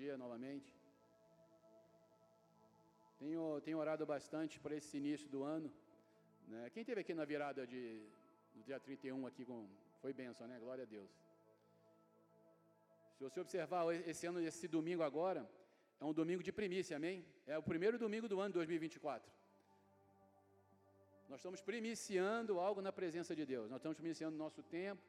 [0.00, 0.70] Dia novamente.
[3.18, 5.72] Tenho, tenho orado bastante para esse início do ano.
[6.48, 6.68] Né?
[6.74, 7.82] Quem teve aqui na virada de,
[8.54, 9.66] do dia 31 aqui com,
[10.02, 10.58] foi bênção, né?
[10.58, 11.10] Glória a Deus.
[13.14, 15.48] Se você observar esse ano, esse domingo agora,
[15.98, 17.24] é um domingo de primícia, amém?
[17.46, 19.32] É o primeiro domingo do ano 2024.
[21.30, 23.70] Nós estamos primiciando algo na presença de Deus.
[23.70, 25.02] Nós estamos primiciando nosso tempo,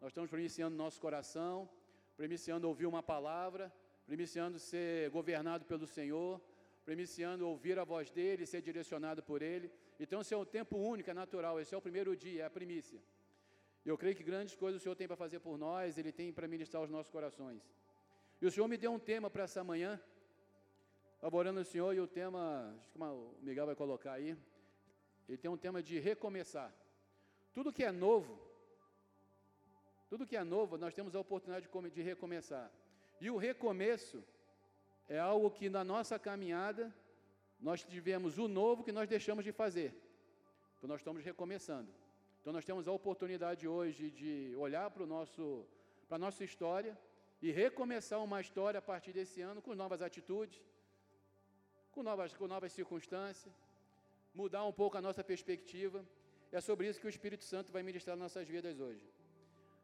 [0.00, 1.68] nós estamos primiciando nosso coração,
[2.16, 3.72] primiciando ouvir uma palavra,
[4.08, 6.40] primiciando ser governado pelo Senhor,
[6.82, 9.70] primiciando ouvir a voz dele, ser direcionado por ele.
[10.00, 12.50] Então, esse é um tempo único, é natural, esse é o primeiro dia, é a
[12.58, 12.98] primícia.
[13.84, 16.48] Eu creio que grandes coisas o Senhor tem para fazer por nós, Ele tem para
[16.48, 17.62] ministrar os nossos corações.
[18.40, 20.00] E o Senhor me deu um tema para essa manhã,
[21.16, 24.34] estava orando o Senhor e o tema, acho que o Miguel vai colocar aí,
[25.28, 26.74] ele tem um tema de recomeçar.
[27.52, 28.40] Tudo que é novo,
[30.08, 32.72] tudo que é novo, nós temos a oportunidade de recomeçar.
[33.20, 34.22] E o recomeço
[35.08, 36.94] é algo que na nossa caminhada
[37.60, 39.90] nós tivemos o novo que nós deixamos de fazer.
[40.76, 41.90] Então nós estamos recomeçando.
[42.40, 45.66] Então nós temos a oportunidade hoje de olhar para o nosso
[46.08, 46.98] para a nossa história
[47.42, 50.58] e recomeçar uma história a partir desse ano com novas atitudes,
[51.92, 53.54] com novas, com novas circunstâncias,
[54.34, 56.04] mudar um pouco a nossa perspectiva.
[56.50, 59.04] É sobre isso que o Espírito Santo vai ministrar nossas vidas hoje.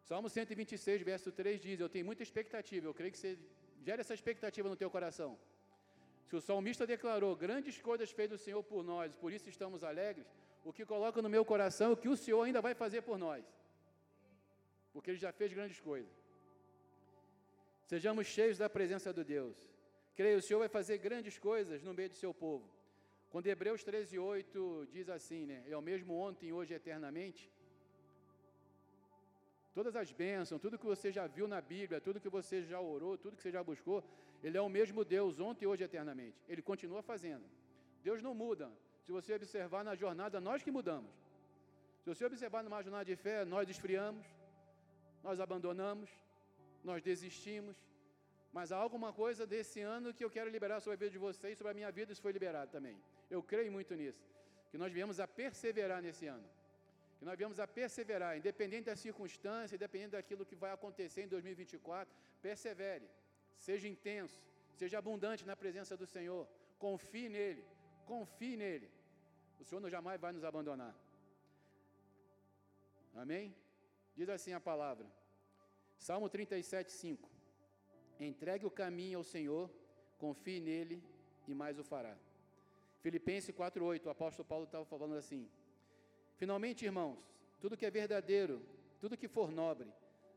[0.04, 3.38] Salmo 126, verso 3 diz: Eu tenho muita expectativa, eu creio que você
[3.86, 5.30] Gera essa expectativa no teu coração.
[6.28, 10.26] Se o salmista declarou, grandes coisas fez o Senhor por nós, por isso estamos alegres,
[10.64, 13.18] o que coloca no meu coração é o que o Senhor ainda vai fazer por
[13.18, 13.44] nós.
[14.90, 16.10] Porque Ele já fez grandes coisas.
[17.84, 19.54] Sejamos cheios da presença de Deus.
[20.16, 22.66] Creio, o Senhor vai fazer grandes coisas no meio do seu povo.
[23.28, 25.62] Quando Hebreus 13, 8 diz assim, né?
[25.68, 27.50] É o mesmo ontem, hoje, eternamente.
[29.74, 33.18] Todas as bênçãos, tudo que você já viu na Bíblia, tudo que você já orou,
[33.18, 34.04] tudo que você já buscou,
[34.40, 36.38] Ele é o mesmo Deus, ontem, hoje eternamente.
[36.48, 37.44] Ele continua fazendo.
[38.04, 38.70] Deus não muda.
[39.04, 41.10] Se você observar na jornada, nós que mudamos.
[42.02, 44.24] Se você observar numa jornada de fé, nós esfriamos,
[45.24, 46.08] nós abandonamos,
[46.84, 47.76] nós desistimos.
[48.52, 51.58] Mas há alguma coisa desse ano que eu quero liberar sobre a vida de vocês,
[51.58, 52.96] sobre a minha vida, isso foi liberado também.
[53.28, 54.24] Eu creio muito nisso.
[54.70, 56.48] Que nós viemos a perseverar nesse ano
[57.24, 62.12] nós viemos a perseverar, independente da circunstância, independente daquilo que vai acontecer em 2024,
[62.42, 63.08] persevere,
[63.56, 64.42] seja intenso,
[64.74, 66.46] seja abundante na presença do Senhor,
[66.78, 67.64] confie nele,
[68.04, 68.90] confie nele.
[69.60, 70.94] O Senhor jamais vai nos abandonar.
[73.14, 73.54] Amém?
[74.16, 75.06] Diz assim a palavra,
[75.96, 77.30] Salmo 37, 5:
[78.20, 79.70] Entregue o caminho ao Senhor,
[80.18, 81.02] confie nele
[81.48, 82.16] e mais o fará.
[83.00, 85.48] Filipenses 4,8, o apóstolo Paulo estava falando assim:
[86.36, 87.18] Finalmente, irmãos,
[87.60, 88.62] tudo que é verdadeiro,
[89.00, 89.88] tudo que for nobre,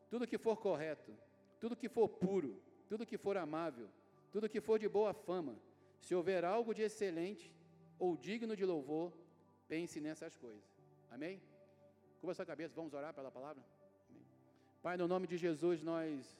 [0.09, 1.11] tudo que for correto,
[1.59, 3.89] tudo que for puro, tudo que for amável,
[4.31, 5.55] tudo que for de boa fama,
[5.99, 7.53] se houver algo de excelente
[7.97, 9.11] ou digno de louvor,
[9.67, 10.63] pense nessas coisas.
[11.09, 11.41] Amém?
[12.19, 13.63] Curva sua cabeça, vamos orar pela palavra?
[14.09, 14.23] Amém.
[14.81, 16.39] Pai, no nome de Jesus, nós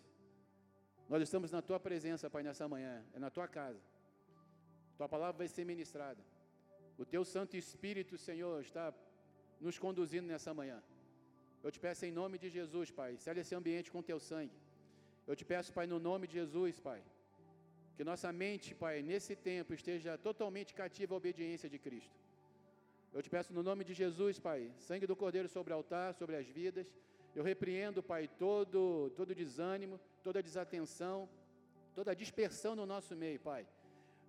[1.10, 3.80] nós estamos na tua presença, Pai, nessa manhã, é na tua casa.
[4.98, 6.22] Tua palavra vai ser ministrada.
[6.98, 8.94] O teu Santo Espírito, Senhor, está
[9.60, 10.82] nos conduzindo nessa manhã.
[11.64, 14.58] Eu te peço em nome de Jesus, Pai, sele esse ambiente com teu sangue.
[15.26, 17.02] Eu te peço, Pai, no nome de Jesus, Pai,
[17.96, 22.16] que nossa mente, Pai, nesse tempo esteja totalmente cativa à obediência de Cristo.
[23.14, 26.36] Eu te peço no nome de Jesus, Pai, sangue do Cordeiro sobre o altar, sobre
[26.36, 26.88] as vidas.
[27.36, 31.28] Eu repreendo, Pai, todo, todo desânimo, toda desatenção,
[31.96, 33.68] toda dispersão no nosso meio, Pai.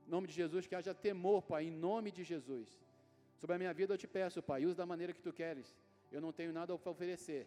[0.06, 2.68] Em nome de Jesus, que haja temor, Pai, em nome de Jesus.
[3.38, 5.74] Sobre a minha vida eu te peço, Pai, use da maneira que tu queres.
[6.10, 7.46] Eu não tenho nada a oferecer,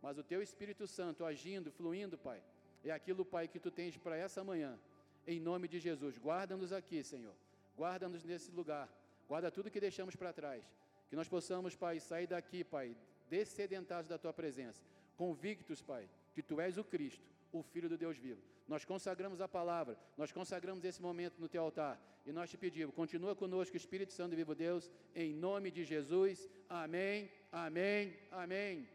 [0.00, 2.40] mas o teu Espírito Santo agindo, fluindo, Pai,
[2.84, 4.78] é aquilo, Pai, que tu tens para essa manhã.
[5.26, 7.34] Em nome de Jesus, guarda-nos aqui, Senhor.
[7.76, 8.88] Guarda-nos nesse lugar.
[9.28, 10.64] Guarda tudo que deixamos para trás.
[11.08, 12.96] Que nós possamos, Pai, sair daqui, Pai,
[13.28, 14.82] descedentados da tua presença,
[15.16, 18.42] convictos, Pai, que tu és o Cristo, o Filho do Deus vivo.
[18.72, 21.94] Nós consagramos a palavra, nós consagramos esse momento no teu altar
[22.24, 26.48] e nós te pedimos, continua conosco, Espírito Santo vivo Deus, em nome de Jesus.
[26.70, 27.30] Amém,
[27.64, 28.88] amém, amém.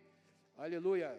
[0.57, 1.11] Aleluia.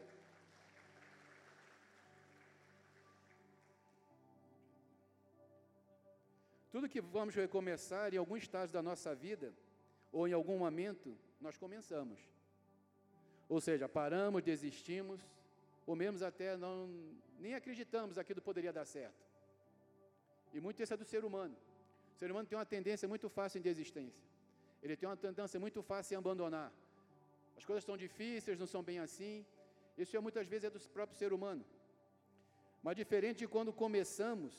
[6.72, 9.54] Tudo que vamos recomeçar em algum estágio da nossa vida,
[10.10, 12.18] ou em algum momento, nós começamos.
[13.48, 15.20] Ou seja, paramos, desistimos,
[15.88, 16.74] ou mesmo até não,
[17.40, 19.22] nem acreditamos aquilo poderia dar certo.
[20.52, 21.56] E muito isso é do ser humano.
[22.14, 24.22] O ser humano tem uma tendência muito fácil em desistência.
[24.82, 26.70] Ele tem uma tendência muito fácil em abandonar.
[27.56, 29.46] As coisas estão difíceis, não são bem assim.
[29.96, 31.64] Isso é, muitas vezes é do próprio ser humano.
[32.82, 34.52] Mas diferente de quando começamos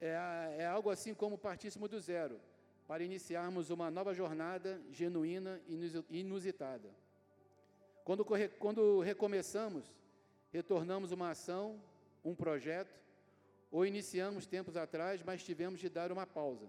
[0.00, 0.10] é,
[0.58, 2.40] é algo assim como partíssimo do zero,
[2.88, 6.90] para iniciarmos uma nova jornada genuína e inusitada.
[8.04, 8.26] Quando,
[8.58, 9.97] quando recomeçamos,
[10.52, 11.80] retornamos uma ação,
[12.24, 12.98] um projeto,
[13.70, 16.66] ou iniciamos tempos atrás, mas tivemos de dar uma pausa.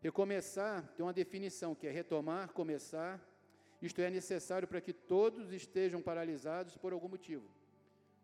[0.00, 3.20] Recomeçar tem uma definição que é retomar, começar.
[3.80, 7.48] Isto é necessário para que todos estejam paralisados por algum motivo.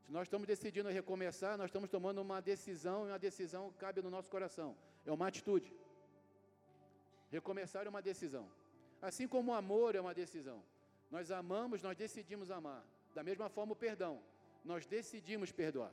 [0.05, 4.11] Se nós estamos decidindo recomeçar, nós estamos tomando uma decisão e uma decisão cabe no
[4.11, 4.77] nosso coração.
[5.05, 5.73] É uma atitude.
[7.31, 8.49] Recomeçar é uma decisão.
[9.01, 10.63] Assim como o amor é uma decisão.
[11.11, 12.85] Nós amamos, nós decidimos amar.
[13.15, 14.23] Da mesma forma, o perdão.
[14.71, 15.93] Nós decidimos perdoar.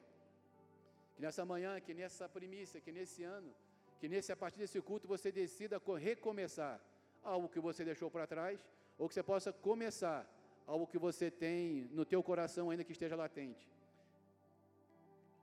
[1.16, 3.54] Que nessa manhã, que nessa primícia, que nesse ano,
[4.00, 6.82] que nesse a partir desse culto você decida recomeçar
[7.24, 8.60] algo que você deixou para trás,
[8.98, 10.20] ou que você possa começar
[10.66, 13.70] algo que você tem no teu coração ainda que esteja latente.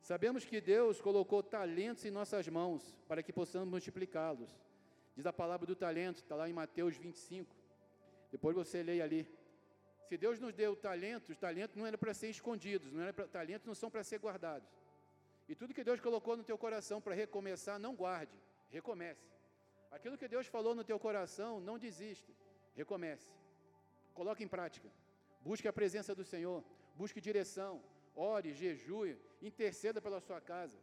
[0.02, 4.50] Sabemos que Deus colocou talentos em nossas mãos para que possamos multiplicá-los.
[5.14, 7.54] Diz a palavra do talento, está lá em Mateus 25.
[8.32, 9.28] Depois você leia ali.
[10.10, 13.64] Se Deus nos deu talentos, talentos não eram para ser escondidos, não era pra, talentos
[13.64, 14.68] não são para ser guardados.
[15.48, 18.36] E tudo que Deus colocou no teu coração para recomeçar, não guarde,
[18.70, 19.24] recomece.
[19.88, 22.32] Aquilo que Deus falou no teu coração, não desista,
[22.74, 23.28] recomece.
[24.12, 24.90] Coloque em prática.
[25.40, 26.64] Busque a presença do Senhor,
[26.96, 27.80] busque direção,
[28.16, 30.76] ore, jejue, interceda pela sua casa.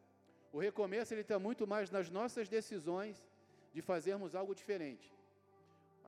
[0.54, 3.28] O recomeço ele está muito mais nas nossas decisões
[3.74, 5.17] de fazermos algo diferente.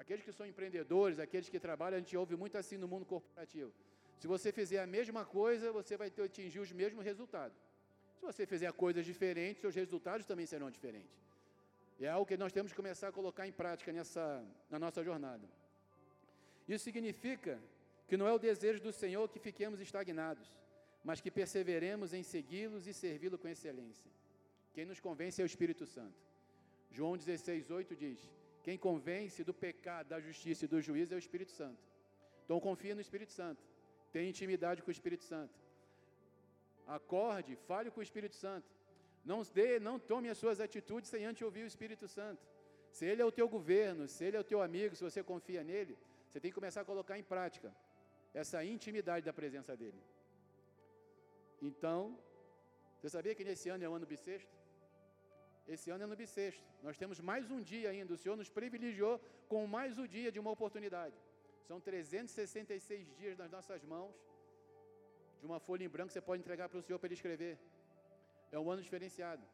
[0.01, 3.71] Aqueles que são empreendedores, aqueles que trabalham, a gente ouve muito assim no mundo corporativo.
[4.21, 7.57] Se você fizer a mesma coisa, você vai ter, atingir os mesmos resultados.
[8.17, 11.17] Se você fizer coisas diferentes, seus resultados também serão diferentes.
[11.99, 14.25] E é algo que nós temos que começar a colocar em prática nessa,
[14.69, 15.45] na nossa jornada.
[16.65, 17.59] Isso significa
[18.07, 20.47] que não é o desejo do Senhor que fiquemos estagnados,
[21.03, 24.09] mas que perseveremos em segui-los e servi-lo com excelência.
[24.73, 26.19] Quem nos convence é o Espírito Santo.
[26.89, 28.19] João 16, 8 diz:
[28.69, 31.81] Quem convence do pecado, da justiça e do juízo é o Espírito Santo.
[32.43, 33.63] Então confia no Espírito Santo.
[34.13, 35.55] Tenha intimidade com o Espírito Santo.
[36.85, 38.69] Acorde, fale com o Espírito Santo.
[39.25, 42.43] Não dê, não tome as suas atitudes sem antes ouvir o Espírito Santo.
[42.91, 45.63] Se ele é o teu governo, se ele é o teu amigo, se você confia
[45.63, 47.75] nele, você tem que começar a colocar em prática
[48.35, 49.99] essa intimidade da presença dele.
[51.59, 52.19] Então,
[52.99, 54.58] você sabia que nesse ano é o ano bissexto?
[55.75, 56.67] Esse ano é no bissexto.
[56.87, 58.11] Nós temos mais um dia ainda.
[58.15, 59.15] O Senhor nos privilegiou
[59.51, 61.15] com mais um dia de uma oportunidade.
[61.67, 64.15] São 366 dias nas nossas mãos,
[65.39, 67.53] de uma folha em branco que você pode entregar para o Senhor para ele escrever.
[68.51, 69.45] É um ano diferenciado.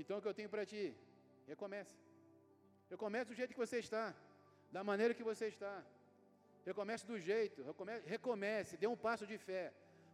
[0.00, 0.84] Então o que eu tenho para ti?
[1.52, 1.96] Recomece.
[2.94, 4.04] Recomece do jeito que você está,
[4.76, 5.74] da maneira que você está.
[6.70, 9.64] Recomece do jeito, recomece, recomece, dê um passo de fé.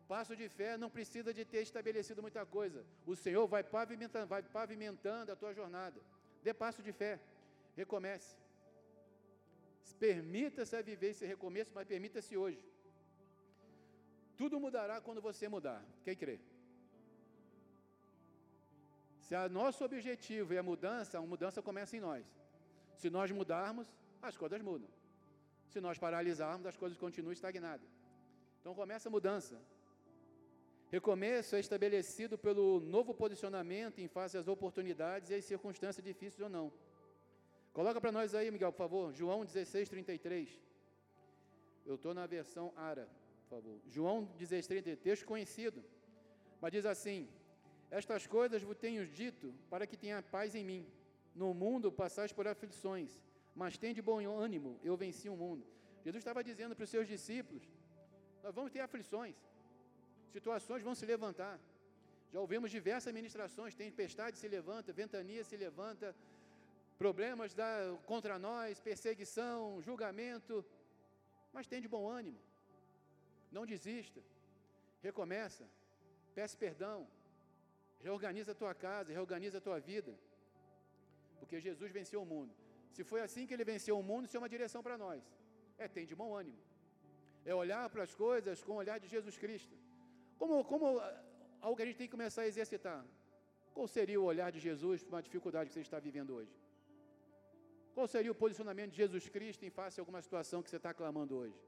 [0.09, 2.85] Passo de fé não precisa de ter estabelecido muita coisa.
[3.07, 5.99] O Senhor vai pavimentando, vai pavimentando a tua jornada.
[6.43, 7.19] Dê passo de fé.
[7.77, 8.37] Recomece.
[9.99, 12.63] Permita-se a viver esse recomeço, mas permita-se hoje.
[14.37, 15.83] Tudo mudará quando você mudar.
[16.05, 16.39] Quem crê?
[19.21, 22.27] Se o nosso objetivo é a mudança, a mudança começa em nós.
[22.97, 23.89] Se nós mudarmos,
[24.21, 24.91] as coisas mudam.
[25.69, 27.89] Se nós paralisarmos, as coisas continuam estagnadas.
[28.61, 29.59] Então começa a mudança.
[30.95, 36.49] Recomeço é estabelecido pelo novo posicionamento em face às oportunidades e às circunstâncias difíceis ou
[36.49, 36.67] não.
[37.73, 40.49] Coloca para nós aí, Miguel, por favor, João 16, 33.
[41.85, 43.09] Eu estou na versão ARA,
[43.41, 43.77] por favor.
[43.89, 45.83] João 16, 33, texto conhecido.
[46.61, 47.29] Mas diz assim:
[47.91, 50.87] Estas coisas vos tenho dito para que tenha paz em mim.
[51.35, 53.21] No mundo passais por aflições,
[53.53, 55.67] mas tem de bom ânimo, eu venci o mundo.
[56.05, 57.65] Jesus estava dizendo para os seus discípulos:
[58.45, 59.35] Nós vamos ter aflições
[60.37, 61.57] situações vão se levantar.
[62.33, 66.07] Já ouvimos diversas ministrações, tempestade se levanta, ventania se levanta,
[67.03, 67.69] problemas da,
[68.13, 70.55] contra nós, perseguição, julgamento,
[71.55, 72.41] mas tem de bom ânimo.
[73.57, 74.21] Não desista.
[75.09, 75.65] Recomeça.
[76.39, 76.99] Peça perdão.
[78.07, 80.13] Reorganiza a tua casa, reorganiza a tua vida.
[81.39, 82.53] Porque Jesus venceu o mundo.
[82.97, 85.23] Se foi assim que ele venceu o mundo, isso é uma direção para nós.
[85.79, 86.61] É, tem de bom ânimo.
[87.51, 89.75] É olhar para as coisas com o olhar de Jesus Cristo.
[90.39, 91.23] Como, como ah,
[91.61, 93.01] algo que a gente tem que começar a exercitar.
[93.75, 96.55] Qual seria o olhar de Jesus para uma dificuldade que você está vivendo hoje?
[97.95, 100.93] Qual seria o posicionamento de Jesus Cristo em face a alguma situação que você está
[101.01, 101.59] clamando hoje?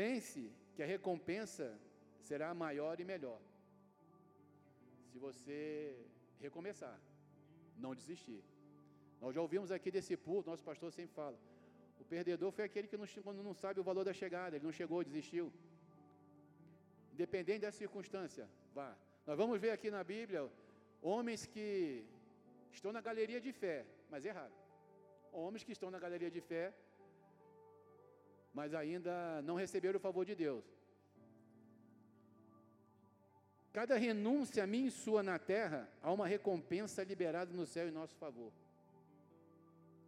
[0.00, 0.42] Pense
[0.74, 1.66] que a recompensa
[2.28, 3.40] será maior e melhor.
[5.10, 5.58] Se você
[6.40, 6.96] recomeçar,
[7.84, 8.42] não desistir.
[9.20, 11.38] Nós já ouvimos aqui desse púlpito, nosso pastor sempre fala.
[12.02, 13.06] O perdedor foi aquele que não,
[13.48, 15.52] não sabe o valor da chegada, ele não chegou, desistiu.
[17.18, 18.96] Independente da circunstância, vá.
[19.26, 20.48] Nós vamos ver aqui na Bíblia
[21.02, 22.04] Homens que
[22.72, 24.54] estão na galeria de fé, mas erraram.
[25.32, 26.72] Homens que estão na galeria de fé,
[28.54, 30.64] mas ainda não receberam o favor de Deus.
[33.72, 38.14] Cada renúncia minha e sua na terra, há uma recompensa liberada no céu em nosso
[38.14, 38.52] favor.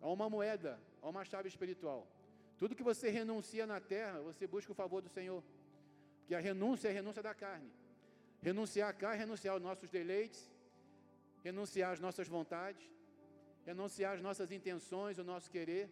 [0.00, 2.06] Há uma moeda, há uma chave espiritual.
[2.56, 5.42] Tudo que você renuncia na terra, você busca o favor do Senhor.
[6.30, 7.68] Porque a renúncia é a renúncia da carne.
[8.40, 10.48] Renunciar a carne é renunciar aos nossos deleites,
[11.42, 12.80] renunciar às nossas vontades,
[13.66, 15.90] renunciar às nossas intenções, o nosso querer,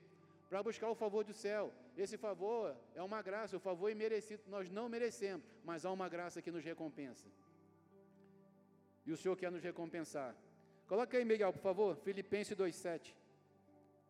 [0.48, 1.72] para buscar o favor do céu.
[1.96, 6.08] Esse favor é uma graça, o favor é merecido, nós não merecemos, mas há uma
[6.08, 7.26] graça que nos recompensa.
[9.04, 10.36] E o Senhor quer nos recompensar.
[10.86, 13.12] Coloca aí, Miguel, por favor, Filipenses 2,7.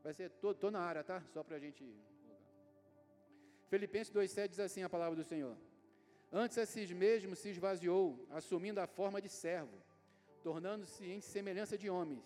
[0.04, 0.28] Vai ser,
[0.60, 1.22] tô, na área, tá?
[1.32, 1.82] Só para a gente.
[3.70, 5.56] Filipenses 2,7 diz assim a palavra do Senhor.
[6.32, 9.76] Antes a si mesmo se esvaziou, assumindo a forma de servo,
[10.42, 12.22] tornando-se em semelhança de homens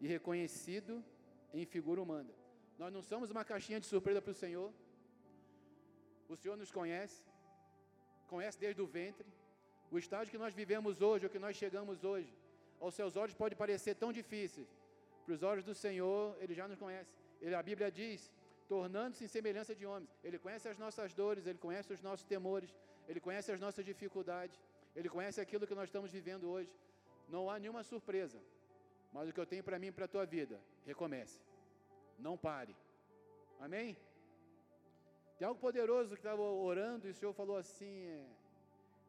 [0.00, 1.04] e reconhecido
[1.52, 2.32] em figura humana.
[2.78, 4.72] Nós não somos uma caixinha de surpresa para o Senhor.
[6.28, 7.22] O Senhor nos conhece,
[8.26, 9.28] conhece desde o ventre,
[9.90, 12.34] o estágio que nós vivemos hoje, o que nós chegamos hoje,
[12.80, 14.66] aos seus olhos pode parecer tão difícil.
[15.24, 17.12] Para os olhos do Senhor, Ele já nos conhece.
[17.40, 18.32] Ele, a Bíblia diz,
[18.66, 20.10] tornando-se em semelhança de homens.
[20.24, 22.74] Ele conhece as nossas dores, Ele conhece os nossos temores,
[23.08, 24.58] Ele conhece as nossas dificuldades,
[24.94, 26.70] Ele conhece aquilo que nós estamos vivendo hoje.
[27.28, 28.38] Não há nenhuma surpresa.
[29.12, 31.40] Mas o que eu tenho para mim e para a tua vida, recomece.
[32.18, 32.74] Não pare.
[33.60, 33.96] Amém?
[35.38, 38.24] Tem algo poderoso que estava orando e o Senhor falou assim: é,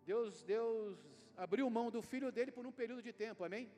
[0.05, 0.97] Deus, Deus
[1.37, 3.71] abriu mão do filho dele por um período de tempo, amém?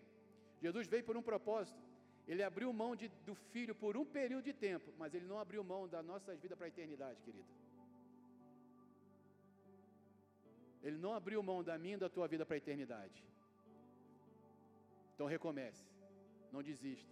[0.62, 1.80] Jesus veio por um propósito.
[2.28, 5.64] Ele abriu mão de, do filho por um período de tempo, mas ele não abriu
[5.64, 7.46] mão da nossa vida para a eternidade, querido.
[10.86, 13.20] Ele não abriu mão da minha e da tua vida para a eternidade.
[15.14, 15.84] Então recomece,
[16.52, 17.12] não desista,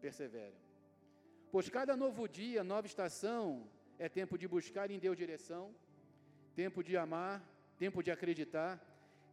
[0.00, 0.58] persevere.
[1.50, 3.66] Pois cada novo dia, nova estação,
[3.98, 5.74] é tempo de buscar em Deus direção,
[6.54, 7.42] tempo de amar,
[7.78, 8.72] tempo de acreditar,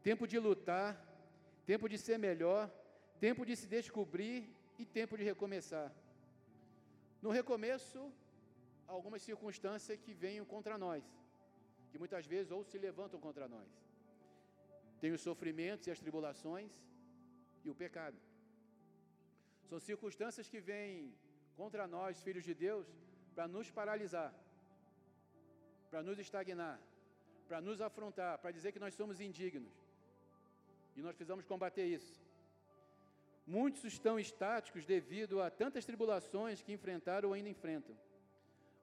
[0.02, 0.90] tempo de lutar,
[1.66, 2.72] tempo de ser melhor,
[3.20, 5.92] tempo de se descobrir e tempo de recomeçar.
[7.22, 8.12] No recomeço,
[8.88, 11.04] algumas circunstâncias que venham contra nós,
[11.92, 13.70] que muitas vezes ou se levantam contra nós.
[15.02, 16.72] Tem os sofrimentos e as tribulações
[17.66, 18.18] e o pecado.
[19.70, 21.14] São circunstâncias que vêm
[21.56, 22.88] contra nós, filhos de Deus,
[23.36, 24.34] para nos paralisar,
[25.90, 26.80] para nos estagnar,
[27.48, 29.74] para nos afrontar, para dizer que nós somos indignos.
[30.96, 32.14] E nós precisamos combater isso.
[33.46, 37.96] Muitos estão estáticos devido a tantas tribulações que enfrentaram ou ainda enfrentam.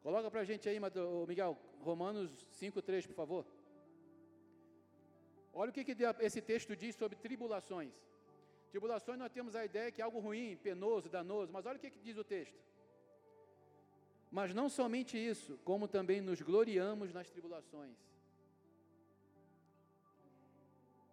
[0.03, 0.79] Coloca para a gente aí,
[1.27, 3.47] Miguel, Romanos 5,3, por favor.
[5.53, 7.93] Olha o que, que esse texto diz sobre tribulações.
[8.71, 11.91] Tribulações nós temos a ideia que é algo ruim, penoso, danoso, mas olha o que,
[11.91, 12.61] que diz o texto.
[14.31, 17.97] Mas não somente isso, como também nos gloriamos nas tribulações.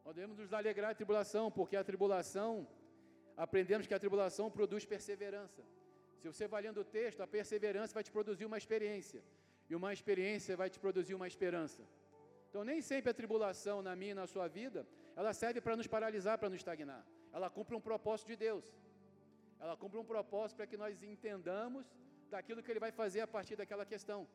[0.03, 2.67] Nós devemos nos alegrar a tribulação, porque a tribulação,
[3.35, 5.63] aprendemos que a tribulação produz perseverança.
[6.25, 9.22] Se você vai lendo o texto, a perseverança vai te produzir uma experiência,
[9.70, 11.84] e uma experiência vai te produzir uma esperança.
[12.50, 15.86] Então, nem sempre a tribulação na minha e na sua vida, ela serve para nos
[15.86, 17.05] paralisar, para nos estagnar.
[17.32, 18.65] Ela cumpre um propósito de Deus.
[19.60, 21.86] Ela cumpre um propósito para que nós entendamos
[22.32, 24.27] daquilo que Ele vai fazer a partir daquela questão.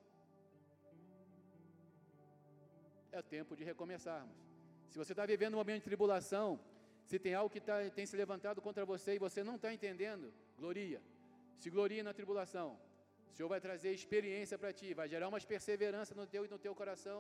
[3.10, 4.36] É tempo de recomeçarmos.
[4.90, 6.60] Se você está vivendo um momento de tribulação,
[7.04, 10.32] se tem algo que tá, tem se levantado contra você e você não está entendendo,
[10.56, 11.02] gloria.
[11.62, 12.68] Se gloria na tribulação.
[13.30, 16.58] O Senhor vai trazer experiência para ti, vai gerar uma perseverança no teu e no
[16.64, 17.18] teu coração,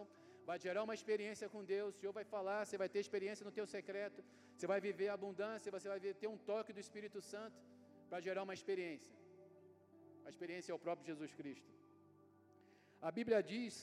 [0.50, 1.90] vai gerar uma experiência com Deus.
[1.94, 4.20] O Senhor vai falar, você vai ter experiência no teu secreto,
[4.56, 7.58] você vai viver a abundância, você vai ter um toque do Espírito Santo
[8.08, 9.14] para gerar uma experiência.
[10.26, 11.70] A experiência é o próprio Jesus Cristo.
[13.08, 13.74] A Bíblia diz: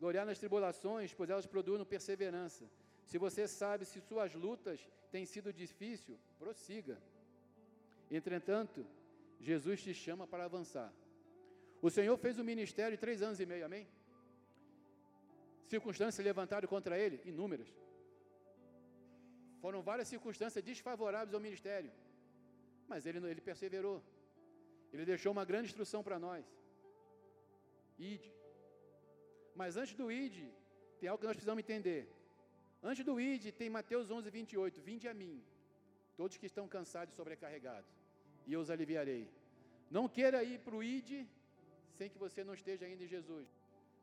[0.00, 2.64] gloriar nas tribulações, pois elas produzem perseverança.
[3.10, 6.96] Se você sabe se suas lutas têm sido difíceis, prossiga.
[8.18, 8.80] Entretanto,
[9.40, 10.92] Jesus te chama para avançar.
[11.80, 13.86] O Senhor fez um ministério de três anos e meio, amém?
[15.66, 17.68] Circunstâncias levantaram contra ele, inúmeras.
[19.60, 21.90] Foram várias circunstâncias desfavoráveis ao ministério.
[22.88, 24.02] Mas ele, ele perseverou.
[24.92, 26.44] Ele deixou uma grande instrução para nós.
[27.98, 28.32] Ide.
[29.54, 30.48] Mas antes do ide,
[30.98, 32.08] tem algo que nós precisamos entender.
[32.82, 34.80] Antes do ide, tem Mateus 11, 28.
[34.80, 35.42] Vinde a mim,
[36.16, 37.90] todos que estão cansados e sobrecarregados,
[38.46, 39.28] e eu os aliviarei.
[39.90, 41.26] Não queira ir para o ide
[41.96, 43.48] sem que você não esteja ainda em Jesus.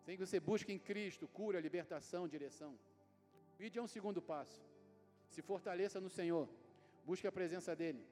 [0.05, 2.77] Sem que você busque em Cristo cura, libertação, direção.
[3.59, 4.61] O ide é um segundo passo.
[5.29, 6.47] Se fortaleça no Senhor.
[7.05, 8.03] Busque a presença dEle.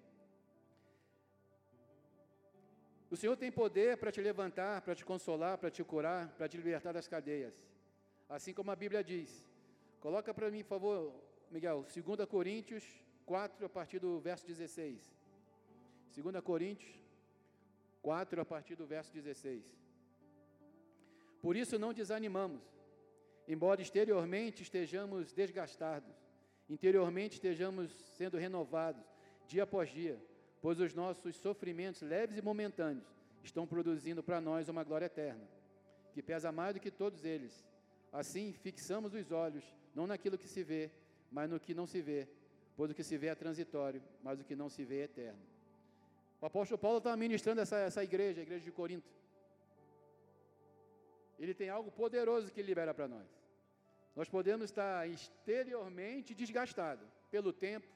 [3.09, 6.55] O Senhor tem poder para te levantar, para te consolar, para te curar, para te
[6.55, 7.53] libertar das cadeias.
[8.29, 9.45] Assim como a Bíblia diz.
[10.00, 11.13] Coloca para mim, por favor,
[11.51, 12.85] Miguel, 2 Coríntios
[13.25, 15.21] 4, a partir do verso 16.
[16.15, 16.91] 2 Coríntios
[18.01, 19.63] 4, a partir do verso 16.
[21.41, 22.62] Por isso não desanimamos,
[23.48, 26.13] embora exteriormente estejamos desgastados,
[26.70, 29.03] interiormente estejamos sendo renovados
[29.48, 30.22] dia após dia,
[30.62, 33.08] pois os nossos sofrimentos leves e momentâneos
[33.44, 35.48] estão produzindo para nós uma glória eterna,
[36.13, 37.65] que pesa mais do que todos eles.
[38.12, 39.63] Assim, fixamos os olhos
[39.96, 40.91] não naquilo que se vê,
[41.32, 42.27] mas no que não se vê,
[42.75, 45.50] pois o que se vê é transitório, mas o que não se vê é eterno.
[46.41, 49.12] O apóstolo Paulo estava ministrando essa, essa igreja, a igreja de Corinto.
[51.38, 53.27] Ele tem algo poderoso que libera para nós.
[54.15, 57.88] Nós podemos estar exteriormente desgastados pelo tempo,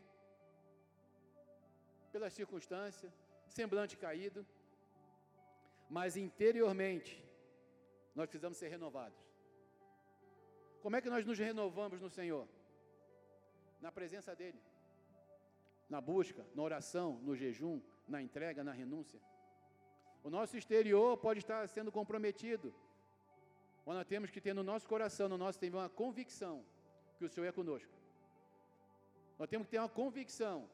[2.11, 3.11] pelas circunstâncias,
[3.47, 4.45] semblante caído,
[5.89, 7.23] mas interiormente
[8.13, 9.19] nós precisamos ser renovados.
[10.81, 12.47] Como é que nós nos renovamos no Senhor?
[13.81, 14.61] Na presença dEle,
[15.89, 19.19] na busca, na oração, no jejum, na entrega, na renúncia.
[20.23, 22.73] O nosso exterior pode estar sendo comprometido,
[23.85, 26.63] mas nós temos que ter no nosso coração, no nosso tempo, uma convicção
[27.17, 27.93] que o Senhor é conosco.
[29.37, 30.67] Nós temos que ter uma convicção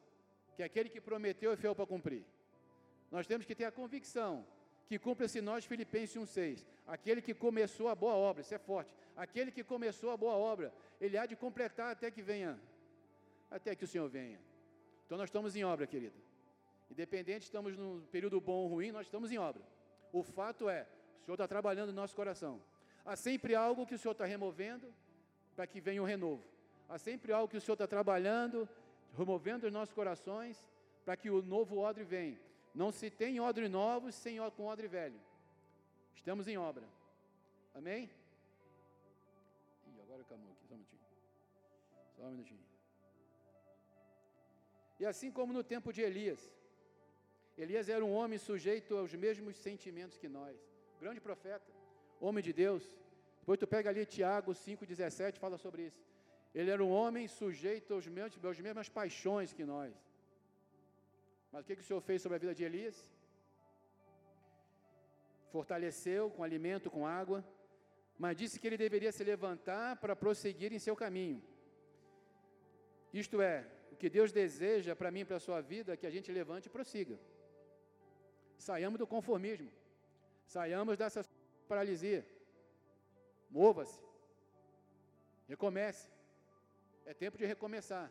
[0.56, 2.24] que aquele que prometeu é fiel para cumprir.
[3.10, 4.46] Nós temos que ter a convicção
[4.86, 6.66] que cumpra-se nós, Filipenses 1,6.
[6.86, 8.94] Aquele que começou a boa obra, isso é forte.
[9.16, 12.58] Aquele que começou a boa obra, ele há de completar até que venha,
[13.50, 14.40] até que o Senhor venha.
[15.06, 16.31] Então nós estamos em obra, querido.
[16.92, 19.62] Independente, estamos num período bom ou ruim, nós estamos em obra.
[20.12, 20.86] O fato é,
[21.22, 22.60] o Senhor está trabalhando no nosso coração.
[23.02, 24.92] Há sempre algo que o Senhor está removendo
[25.56, 26.44] para que venha o um renovo.
[26.90, 28.68] Há sempre algo que o Senhor está trabalhando,
[29.16, 30.62] removendo os nossos corações,
[31.02, 32.38] para que o novo odre venha.
[32.74, 35.18] Não se tem odre novos sem com odre velho.
[36.14, 36.84] Estamos em obra.
[37.74, 38.10] Amém?
[39.86, 41.02] Ih, agora acabou aqui, só um minutinho.
[42.16, 42.60] Só um minutinho.
[45.00, 46.52] E assim como no tempo de Elias,
[47.56, 50.56] Elias era um homem sujeito aos mesmos sentimentos que nós.
[51.00, 51.70] Grande profeta,
[52.20, 52.84] homem de Deus.
[53.40, 56.02] Depois tu pega ali Tiago 5,17, fala sobre isso.
[56.54, 59.92] Ele era um homem sujeito aos mesmos, às mesmas paixões que nós.
[61.50, 62.96] Mas o que, que o Senhor fez sobre a vida de Elias?
[65.50, 67.44] Fortaleceu com alimento, com água,
[68.18, 71.42] mas disse que ele deveria se levantar para prosseguir em seu caminho.
[73.12, 76.06] Isto é, o que Deus deseja para mim e para a sua vida é que
[76.06, 77.18] a gente levante e prossiga.
[78.68, 79.70] Saiamos do conformismo,
[80.54, 81.20] saiamos dessa
[81.70, 82.20] paralisia.
[83.50, 84.00] Mova-se,
[85.48, 86.04] recomece.
[87.04, 88.06] É tempo de recomeçar.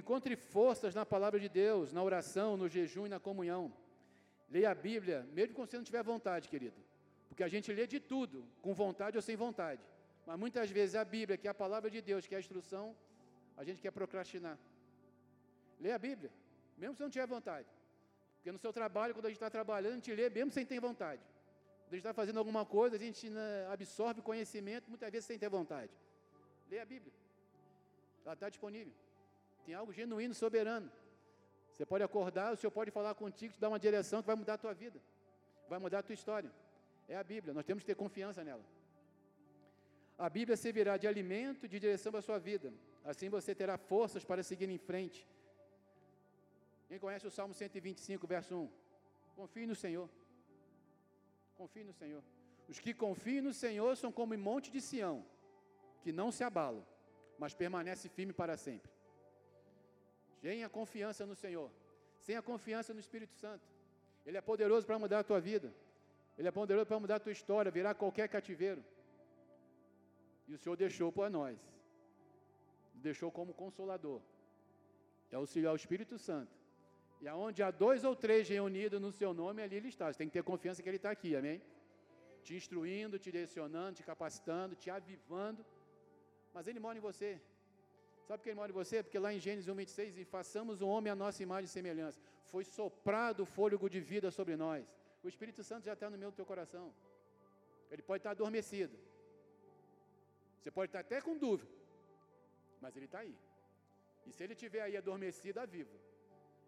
[0.00, 3.62] Encontre forças na palavra de Deus, na oração, no jejum e na comunhão.
[4.48, 6.80] Leia a Bíblia, mesmo quando você não tiver vontade, querido.
[7.28, 9.82] Porque a gente lê de tudo, com vontade ou sem vontade.
[10.26, 12.96] Mas muitas vezes a Bíblia, que é a palavra de Deus, que é a instrução,
[13.58, 14.58] a gente quer procrastinar.
[15.78, 16.30] Leia a Bíblia,
[16.82, 17.68] mesmo se não tiver vontade.
[18.36, 20.80] Porque no seu trabalho, quando a gente está trabalhando, a gente lê mesmo sem ter
[20.88, 21.22] vontade.
[21.82, 25.38] Quando a gente está fazendo alguma coisa, a gente né, absorve conhecimento, muitas vezes sem
[25.38, 25.92] ter vontade.
[26.70, 27.12] Leia a Bíblia.
[28.24, 28.92] Ela está disponível.
[29.64, 30.90] Tem algo genuíno, soberano.
[31.72, 34.54] Você pode acordar, o Senhor pode falar contigo, te dar uma direção que vai mudar
[34.54, 34.98] a tua vida,
[35.68, 36.50] vai mudar a tua história.
[37.08, 38.64] É a Bíblia, nós temos que ter confiança nela.
[40.18, 42.72] A Bíblia servirá de alimento, de direção para a sua vida.
[43.04, 45.26] Assim você terá forças para seguir em frente.
[46.92, 48.70] Quem conhece o Salmo 125, verso 1?
[49.34, 50.10] Confie no Senhor.
[51.54, 52.22] Confie no Senhor.
[52.68, 55.24] Os que confiam no Senhor são como um monte de Sião,
[56.02, 56.84] que não se abalam,
[57.38, 58.92] mas permanece firme para sempre.
[60.42, 61.70] Tenha confiança no Senhor.
[62.26, 63.66] Tenha confiança no Espírito Santo.
[64.26, 65.72] Ele é poderoso para mudar a tua vida.
[66.36, 68.84] Ele é poderoso para mudar a tua história, virar qualquer cativeiro.
[70.46, 71.58] E o Senhor deixou para nós.
[72.92, 74.20] Deixou como consolador.
[75.30, 76.61] É é o Espírito Santo.
[77.22, 80.06] E aonde há dois ou três reunidos no seu nome, ali ele está.
[80.12, 81.62] Você tem que ter confiança que ele está aqui, amém?
[82.42, 85.64] Te instruindo, te direcionando, te capacitando, te avivando.
[86.52, 87.30] Mas ele mora em você.
[88.26, 89.04] Sabe por que ele mora em você?
[89.04, 92.18] Porque lá em Gênesis 1, 26, e façamos o homem a nossa imagem e semelhança.
[92.52, 94.84] Foi soprado o fôlego de vida sobre nós.
[95.22, 96.92] O Espírito Santo já está no meu teu coração.
[97.88, 98.98] Ele pode estar adormecido.
[100.58, 101.70] Você pode estar até com dúvida.
[102.80, 103.36] Mas ele está aí.
[104.26, 106.11] E se ele estiver aí adormecido, aviva.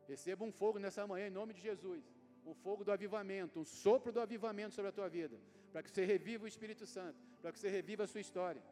[0.09, 2.05] Receba um fogo nessa manhã em nome de Jesus.
[2.45, 5.37] Um fogo do avivamento, um sopro do avivamento sobre a tua vida.
[5.73, 7.19] Para que você reviva o Espírito Santo.
[7.41, 8.63] Para que você reviva a sua história.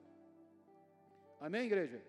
[1.40, 2.01] Amém, igreja?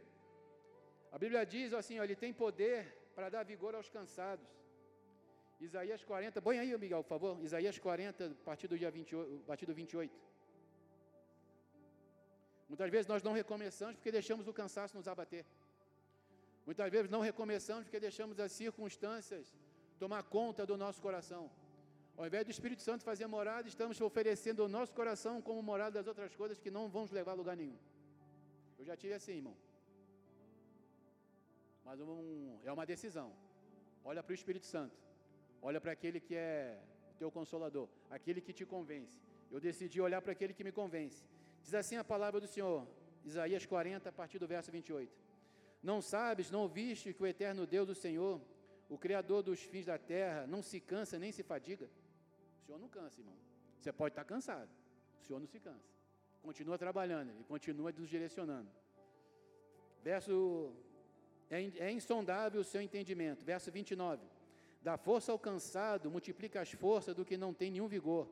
[1.11, 4.49] A Bíblia diz assim: ó, ele tem poder para dar vigor aos cansados
[5.63, 7.41] Isaías 40, põe aí, Miguel, por favor.
[7.41, 10.13] Isaías 40, a partir do dia 28, a partir do 28.
[12.67, 15.45] Muitas vezes nós não recomeçamos porque deixamos o cansaço nos abater.
[16.65, 19.53] Muitas vezes não recomeçamos porque deixamos as circunstâncias
[19.99, 21.51] tomar conta do nosso coração.
[22.15, 26.07] Ao invés do Espírito Santo fazer morada, estamos oferecendo o nosso coração como morada das
[26.07, 27.77] outras coisas que não vão levar a lugar nenhum.
[28.77, 29.55] Eu já tive assim, irmão.
[31.83, 33.33] Mas um, é uma decisão.
[34.05, 34.97] Olha para o Espírito Santo.
[35.61, 36.79] Olha para aquele que é
[37.17, 39.21] teu consolador, aquele que te convence.
[39.49, 41.25] Eu decidi olhar para aquele que me convence.
[41.61, 42.85] Diz assim a palavra do Senhor,
[43.23, 45.22] Isaías 40, a partir do verso 28.
[45.83, 48.41] Não sabes, não viste que o eterno Deus do Senhor,
[48.89, 51.89] o Criador dos fins da terra, não se cansa nem se fadiga?
[52.61, 53.35] O Senhor não cansa, irmão.
[53.79, 54.69] Você pode estar cansado,
[55.21, 55.91] o Senhor não se cansa.
[56.41, 58.69] Continua trabalhando, Ele continua nos direcionando.
[60.01, 60.73] Verso
[61.49, 63.43] é, é insondável o seu entendimento.
[63.43, 64.25] Verso 29.
[64.81, 68.27] Dá força ao cansado, multiplica as forças do que não tem nenhum vigor.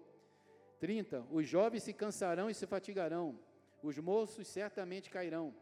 [0.79, 1.27] 30.
[1.29, 3.39] Os jovens se cansarão e se fatigarão,
[3.83, 5.53] os moços certamente cairão,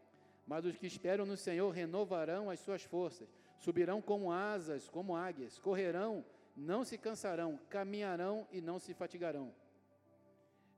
[0.49, 5.59] mas os que esperam no Senhor renovarão as suas forças, subirão como asas, como águias,
[5.59, 6.25] correrão,
[6.57, 9.53] não se cansarão, caminharão e não se fatigarão.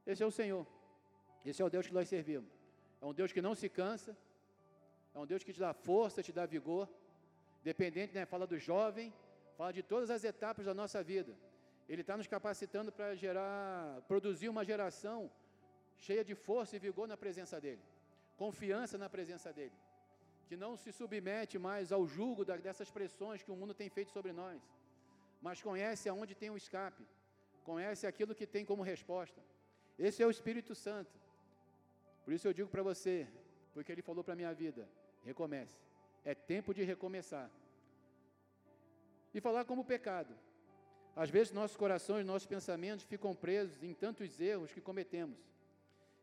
[0.05, 0.67] Esse é o Senhor,
[1.45, 2.51] esse é o Deus que nós servimos.
[3.01, 4.11] É um Deus que não se cansa,
[5.15, 6.89] é um Deus que te dá força, te dá vigor.
[7.63, 8.25] Dependente, né?
[8.25, 9.13] Fala do jovem,
[9.55, 11.33] fala de todas as etapas da nossa vida.
[11.87, 15.31] Ele está nos capacitando para gerar, produzir uma geração
[15.95, 17.81] cheia de força e vigor na presença dele,
[18.43, 19.77] confiança na presença dele,
[20.47, 24.31] que não se submete mais ao jugo dessas pressões que o mundo tem feito sobre
[24.41, 24.59] nós,
[25.45, 27.03] mas conhece aonde tem o escape,
[27.71, 29.39] conhece aquilo que tem como resposta.
[30.07, 31.15] Esse é o Espírito Santo.
[32.23, 33.15] Por isso eu digo para você,
[33.73, 34.83] porque ele falou para a minha vida:
[35.23, 35.77] Recomece.
[36.31, 37.49] É tempo de recomeçar.
[39.35, 40.33] E falar como pecado.
[41.15, 45.39] Às vezes nossos corações, nossos pensamentos ficam presos em tantos erros que cometemos.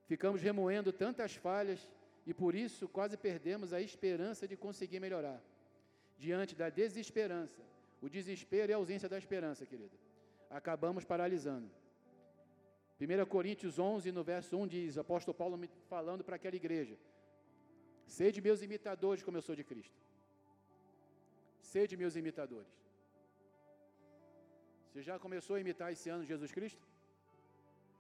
[0.07, 1.81] Ficamos remoendo tantas falhas
[2.31, 5.39] e por isso quase perdemos a esperança de conseguir melhorar.
[6.25, 7.63] Diante da desesperança,
[8.03, 9.97] o desespero e a ausência da esperança, querido,
[10.51, 11.71] acabamos paralisando.
[13.01, 16.99] 1 Coríntios 11, no verso 1 diz, o apóstolo Paulo falando para aquela igreja:
[18.07, 19.99] Sede meus imitadores, como eu sou de Cristo.
[21.63, 22.75] Sede meus imitadores.
[24.89, 26.87] Você já começou a imitar esse ano Jesus Cristo?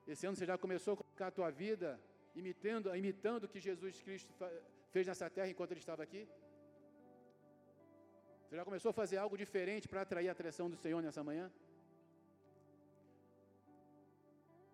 [0.07, 1.99] Esse ano você já começou a colocar a tua vida
[2.35, 4.33] imitando, imitando o que Jesus Cristo
[4.91, 6.29] fez nessa terra enquanto ele estava aqui?
[8.49, 11.51] Você já começou a fazer algo diferente para atrair a atração do Senhor nessa manhã?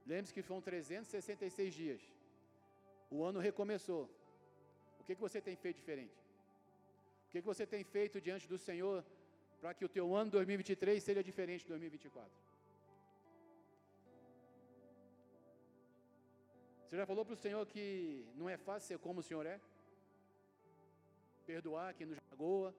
[0.07, 2.03] Lembre-se que foram 366 dias.
[3.11, 4.05] O ano recomeçou.
[5.01, 6.19] O que, que você tem feito diferente?
[7.27, 9.05] O que, que você tem feito diante do Senhor
[9.61, 12.31] para que o teu ano 2023 seja diferente de 2024?
[16.95, 19.61] Você já falou para o Senhor que não é fácil ser como o Senhor é?
[21.45, 22.73] Perdoar quem nos magoa,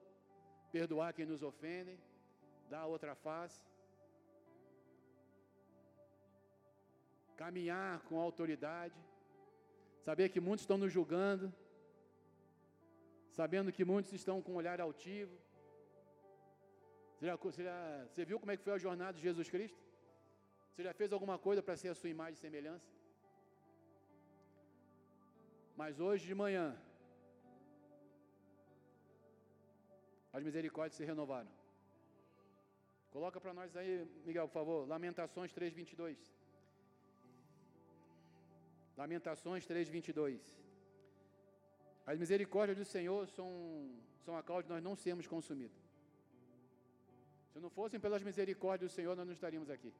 [0.72, 1.98] perdoar quem nos ofende,
[2.70, 3.60] dar outra face.
[7.36, 8.98] Caminhar com autoridade,
[10.00, 11.52] saber que muitos estão nos julgando,
[13.32, 15.36] sabendo que muitos estão com um olhar altivo.
[17.18, 19.78] Você, já, você, já, você viu como é que foi a jornada de Jesus Cristo?
[20.72, 22.95] Você já fez alguma coisa para ser a sua imagem e semelhança?
[25.80, 26.66] Mas hoje de manhã,
[30.32, 31.50] as misericórdias se renovaram.
[33.10, 33.92] Coloca para nós aí,
[34.24, 36.18] Miguel, por favor, Lamentações 3:22.
[38.96, 40.40] Lamentações 3:22.
[42.06, 43.48] As misericórdias do Senhor são,
[44.24, 45.80] são a causa de nós não sermos consumidos.
[47.52, 49.92] Se não fossem pelas misericórdias do Senhor, nós não estaríamos aqui.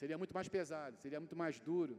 [0.00, 1.96] Seria muito mais pesado, seria muito mais duro.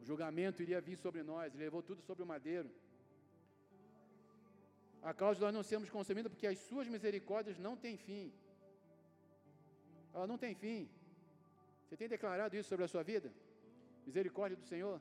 [0.00, 2.70] O julgamento iria vir sobre nós, ele levou tudo sobre o madeiro.
[5.02, 8.32] A causa de nós não sermos consumidos porque as suas misericórdias não têm fim.
[10.14, 10.88] Ela não tem fim.
[11.84, 13.32] Você tem declarado isso sobre a sua vida?
[14.06, 15.00] Misericórdia do Senhor?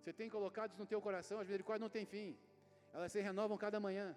[0.00, 2.36] Você tem colocado isso no teu coração, as misericórdias não têm fim.
[2.92, 4.16] Elas se renovam cada manhã.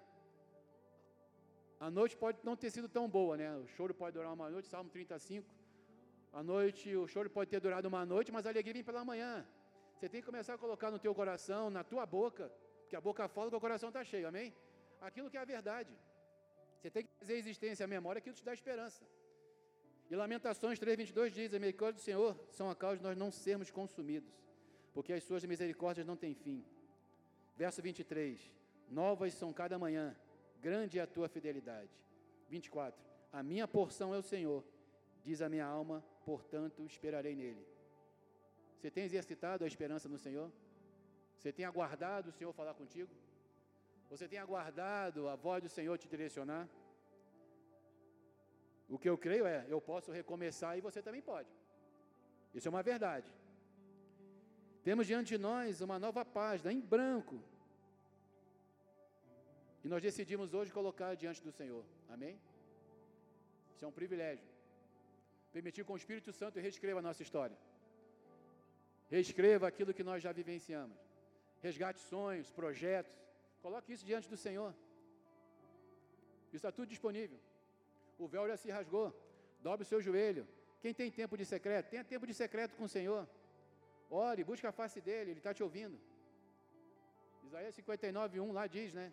[1.78, 3.54] A noite pode não ter sido tão boa, né?
[3.56, 5.46] O choro pode durar uma noite, Salmo 35.
[6.32, 9.46] A noite, o choro pode ter durado uma noite, mas a alegria vem pela manhã.
[9.96, 12.50] Você tem que começar a colocar no teu coração, na tua boca,
[12.82, 14.54] porque a boca fala que o coração está cheio, amém?
[15.00, 15.92] Aquilo que é a verdade.
[16.78, 19.04] Você tem que fazer a existência, a memória, aquilo te dá esperança.
[20.10, 23.70] E Lamentações 3,22 diz: A misericórdia do Senhor são a causa de nós não sermos
[23.70, 24.44] consumidos
[24.94, 26.64] porque as suas misericórdias não têm fim.
[27.56, 28.50] Verso 23:
[28.88, 30.16] Novas são cada manhã,
[30.62, 31.90] grande é a tua fidelidade.
[32.48, 33.04] 24.
[33.32, 34.64] A minha porção é o Senhor,
[35.24, 37.66] diz a minha alma, portanto esperarei nele.
[38.84, 40.48] Você tem exercitado a esperança no Senhor?
[41.38, 43.10] Você tem aguardado o Senhor falar contigo?
[44.10, 46.68] Você tem aguardado a voz do Senhor te direcionar?
[48.86, 51.48] O que eu creio é, eu posso recomeçar e você também pode.
[52.52, 53.32] Isso é uma verdade.
[54.82, 57.42] Temos diante de nós uma nova página em branco.
[59.82, 61.86] E nós decidimos hoje colocar diante do Senhor.
[62.10, 62.38] Amém?
[63.74, 64.46] Isso é um privilégio.
[65.54, 67.56] Permitir que o Espírito Santo reescreva a nossa história.
[69.08, 70.98] Reescreva aquilo que nós já vivenciamos.
[71.62, 73.12] Resgate sonhos, projetos.
[73.62, 74.74] Coloque isso diante do Senhor.
[76.52, 77.38] Está tudo disponível.
[78.18, 79.12] O véu já se rasgou.
[79.60, 80.46] Dobre o seu joelho.
[80.80, 81.90] Quem tem tempo de secreto?
[81.90, 83.28] Tenha tempo de secreto com o Senhor.
[84.10, 85.98] Ore, busque a face dele, ele está te ouvindo.
[87.42, 89.12] Isaías 59, 1 lá diz, né?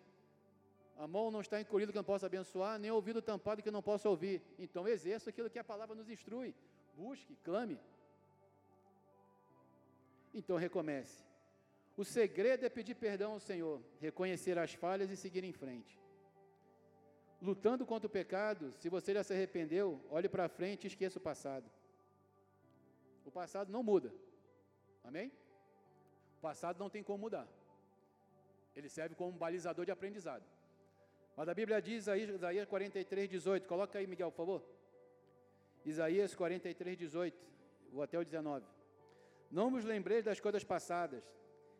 [0.96, 4.08] A mão não está encolhida que não possa abençoar, nem ouvido tampado que não possa
[4.08, 4.42] ouvir.
[4.58, 6.54] Então exerça aquilo que a palavra nos instrui.
[6.94, 7.78] Busque, clame.
[10.32, 11.24] Então recomece.
[11.96, 16.00] O segredo é pedir perdão ao Senhor, reconhecer as falhas e seguir em frente.
[17.40, 21.22] Lutando contra o pecado, se você já se arrependeu, olhe para frente e esqueça o
[21.22, 21.68] passado.
[23.24, 24.12] O passado não muda.
[25.04, 25.30] Amém?
[26.38, 27.46] O passado não tem como mudar.
[28.74, 30.44] Ele serve como um balizador de aprendizado.
[31.36, 33.68] Mas a Bíblia diz aí, Isaías 43, 18.
[33.68, 34.62] Coloca aí, Miguel, por favor.
[35.84, 37.36] Isaías 43, 18.
[37.92, 38.64] Vou até o 19.
[39.52, 41.22] Não vos lembreis das coisas passadas,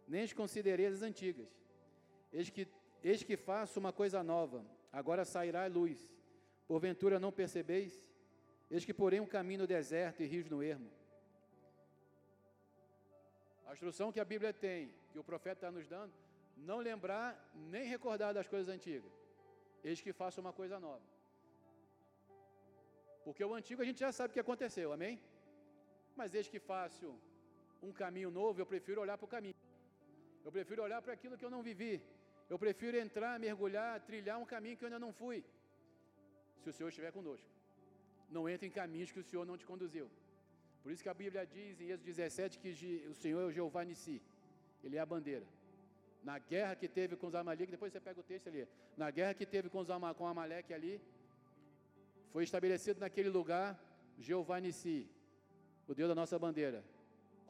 [0.07, 1.49] nem as considereis as antigas.
[2.31, 2.69] Eis que,
[3.03, 5.99] eis que faço uma coisa nova, agora sairá a luz.
[6.69, 8.07] Porventura não percebeis?
[8.71, 10.91] Eis que porém um caminho no deserto e rios no ermo.
[13.67, 16.13] A instrução que a Bíblia tem, que o profeta está nos dando,
[16.59, 19.13] não lembrar nem recordar das coisas antigas.
[19.83, 21.03] Eis que faço uma coisa nova.
[23.25, 25.19] Porque o antigo a gente já sabe o que aconteceu, amém?
[26.15, 27.19] Mas eis que faço
[27.83, 29.55] um caminho novo, eu prefiro olhar para o caminho.
[30.45, 31.95] Eu prefiro olhar para aquilo que eu não vivi.
[32.53, 35.39] Eu prefiro entrar, mergulhar, trilhar um caminho que eu ainda não fui.
[36.63, 37.49] Se o Senhor estiver conosco.
[38.31, 40.07] Não entre em caminhos que o Senhor não te conduziu.
[40.83, 42.71] Por isso que a Bíblia diz em Êxodo 17 que
[43.11, 44.21] o Senhor é o Jeová Nissi.
[44.83, 45.47] Ele é a bandeira.
[46.23, 48.67] Na guerra que teve com os Amaleques, depois você pega o texto ali.
[48.97, 51.01] Na guerra que teve com os com Amaleque ali,
[52.33, 53.79] foi estabelecido naquele lugar
[54.19, 55.09] Jeová Nissi,
[55.87, 56.85] o Deus da nossa bandeira.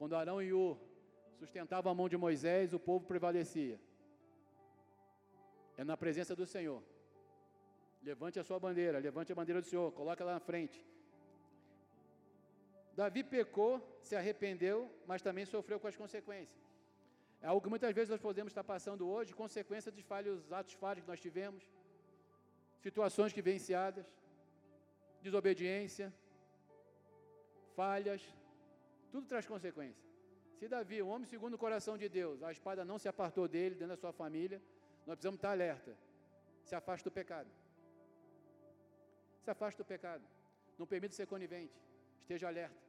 [0.02, 0.76] Quando Arão e Ur
[1.38, 3.78] sustentavam a mão de Moisés, o povo prevalecia.
[5.80, 6.82] É na presença do Senhor.
[8.08, 10.84] Levante a sua bandeira, levante a bandeira do Senhor, coloca lá na frente.
[12.96, 16.60] Davi pecou, se arrependeu, mas também sofreu com as consequências.
[17.40, 21.04] É algo que muitas vezes nós podemos estar passando hoje, consequência dos falhos, atos falhos
[21.04, 21.62] que nós tivemos,
[22.80, 24.04] situações que venciadas,
[25.22, 26.12] desobediência,
[27.76, 28.20] falhas,
[29.12, 30.02] tudo traz consequência.
[30.58, 33.74] Se Davi, um homem segundo o coração de Deus, a espada não se apartou dele,
[33.74, 34.58] dentro da sua família,
[35.06, 35.92] nós precisamos estar alerta.
[36.64, 37.50] Se afaste do pecado.
[39.44, 40.24] Se afaste do pecado.
[40.78, 41.74] Não permita ser conivente.
[42.20, 42.80] Esteja alerta.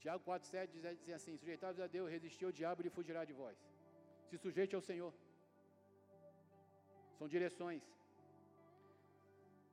[0.00, 3.56] Tiago 4,7 diz, diz assim: Sujeitados a Deus, resistir ao diabo e fugirá de vós.
[4.30, 5.12] Se sujeite ao Senhor.
[7.18, 7.82] São direções.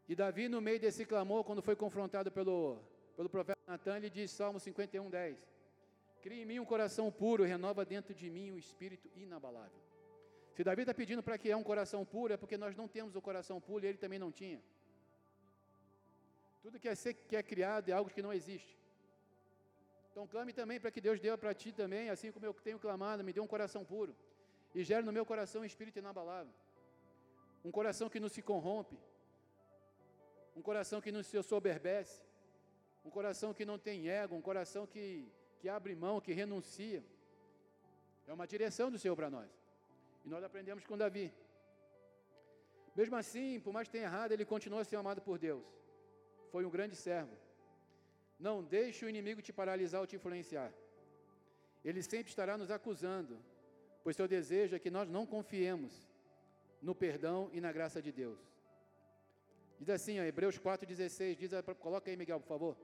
[0.07, 2.77] E Davi, no meio desse clamor, quando foi confrontado pelo,
[3.15, 5.37] pelo profeta Natan, ele diz, Salmo 51, 10:
[6.21, 9.81] Cria em mim um coração puro, renova dentro de mim um espírito inabalável.
[10.55, 13.21] Se Davi está pedindo para criar um coração puro, é porque nós não temos o
[13.21, 14.61] coração puro e ele também não tinha.
[16.61, 18.77] Tudo que é, ser, que é criado é algo que não existe.
[20.11, 23.23] Então clame também para que Deus dê para ti também, assim como eu tenho clamado,
[23.23, 24.13] me dê um coração puro.
[24.75, 26.53] E gere no meu coração um espírito inabalável.
[27.63, 28.97] Um coração que não se corrompe.
[30.55, 32.21] Um coração que não se soberbece.
[33.03, 35.27] Um coração que não tem ego, um coração que,
[35.59, 37.03] que abre mão, que renuncia.
[38.27, 39.49] É uma direção do Senhor para nós.
[40.25, 41.33] E nós aprendemos com Davi.
[42.95, 45.63] Mesmo assim, por mais que tenha errado, ele continua sendo amado por Deus
[46.51, 47.35] foi um grande servo.
[48.37, 50.71] Não deixe o inimigo te paralisar ou te influenciar.
[51.83, 53.39] Ele sempre estará nos acusando,
[54.03, 55.93] pois seu desejo é que nós não confiemos
[56.81, 58.39] no perdão e na graça de Deus.
[59.79, 62.77] Diz assim, ó, Hebreus 4,16, diz, coloca aí, Miguel, por favor.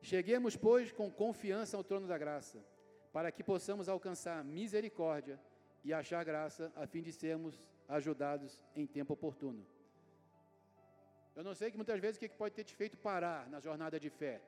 [0.00, 2.64] Cheguemos, pois, com confiança ao trono da graça,
[3.12, 5.40] para que possamos alcançar misericórdia
[5.84, 9.66] e achar graça, a fim de sermos ajudados em tempo oportuno.
[11.34, 13.98] Eu não sei que muitas vezes o que pode ter te feito parar na jornada
[13.98, 14.40] de fé.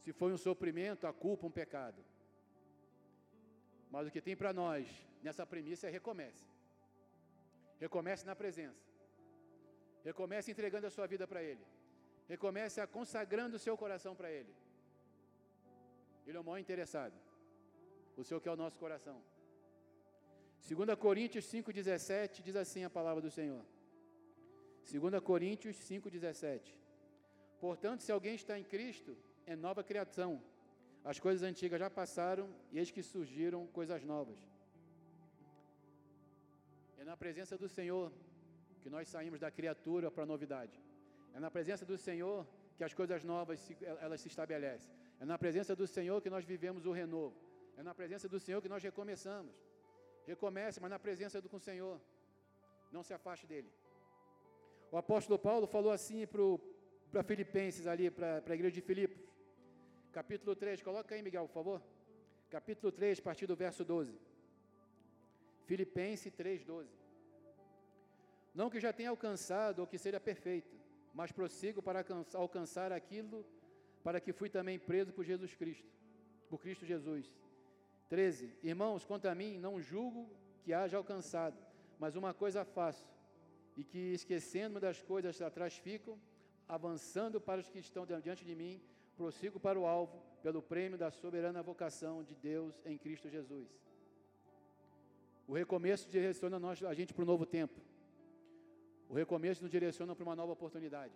[0.00, 2.02] Se foi um sofrimento, a culpa, um pecado.
[3.90, 4.88] Mas o que tem para nós
[5.22, 6.44] nessa premissa é recomece.
[7.78, 8.84] Recomece na presença.
[10.02, 11.64] Recomece entregando a sua vida para Ele.
[12.28, 14.54] Recomece a consagrando o seu coração para Ele.
[16.26, 17.14] Ele é o maior interessado.
[18.16, 19.20] O Senhor quer o nosso coração.
[20.66, 23.62] 2 Coríntios 5,17 diz assim a palavra do Senhor.
[24.90, 26.78] 2 Coríntios 5,17.
[27.60, 30.42] Portanto, se alguém está em Cristo, é nova criação.
[31.04, 34.38] As coisas antigas já passaram e eis que surgiram coisas novas.
[36.98, 38.10] É na presença do Senhor
[38.80, 40.80] que nós saímos da criatura para a novidade.
[41.34, 44.90] É na presença do Senhor que as coisas novas se, elas se estabelecem.
[45.20, 47.36] É na presença do Senhor que nós vivemos o renovo.
[47.76, 49.52] É na presença do Senhor que nós recomeçamos.
[50.26, 52.00] Recomece, mas na presença do com o Senhor.
[52.92, 53.70] Não se afaste dele.
[54.92, 56.20] O apóstolo Paulo falou assim
[57.10, 59.20] para Filipenses ali, para a igreja de Filipos.
[60.12, 61.82] Capítulo 3, coloca aí, Miguel, por favor.
[62.48, 64.16] Capítulo 3, a partir do verso 12.
[65.66, 66.88] Filipenses 3, 12.
[68.54, 70.83] Não que já tenha alcançado ou que seja perfeito,
[71.14, 73.46] mas prossigo para alcançar aquilo
[74.02, 75.88] para que fui também preso por Jesus Cristo,
[76.50, 77.34] por Cristo Jesus.
[78.10, 78.52] 13.
[78.62, 80.28] Irmãos, quanto a mim, não julgo
[80.62, 81.56] que haja alcançado,
[81.98, 83.08] mas uma coisa faço,
[83.76, 86.18] e que esquecendo-me das coisas atrás ficam,
[86.68, 88.80] avançando para os que estão diante de mim,
[89.16, 93.68] prossigo para o alvo, pelo prêmio da soberana vocação de Deus em Cristo Jesus.
[95.46, 97.80] O recomeço direciona nós, a gente para um novo tempo.
[99.08, 101.14] O recomeço nos direciona para uma nova oportunidade.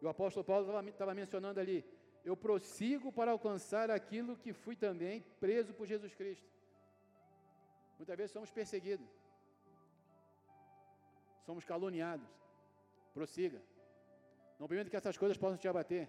[0.00, 1.84] E o apóstolo Paulo estava mencionando ali:
[2.24, 6.48] eu prossigo para alcançar aquilo que fui também preso por Jesus Cristo.
[7.98, 9.06] Muitas vezes somos perseguidos,
[11.46, 12.28] somos caluniados.
[13.12, 13.60] Prossiga.
[14.58, 16.08] Não permita que essas coisas possam te abater.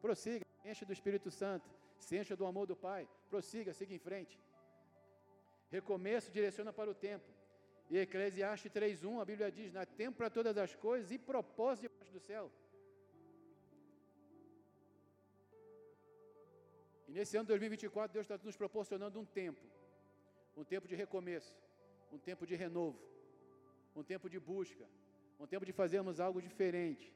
[0.00, 3.08] Prossiga, enche do Espírito Santo, se encha do amor do Pai.
[3.28, 4.38] Prossiga, siga em frente.
[5.70, 7.33] Recomeço direciona para o tempo.
[7.90, 12.12] E Eclesiastes 3:1, a Bíblia diz: "Há tempo para todas as coisas e propósito debaixo
[12.12, 12.50] do céu".
[17.08, 19.64] E nesse ano de 2024, Deus está nos proporcionando um tempo,
[20.56, 21.54] um tempo de recomeço,
[22.10, 22.98] um tempo de renovo,
[23.94, 24.86] um tempo de busca,
[25.38, 27.12] um tempo de fazermos algo diferente.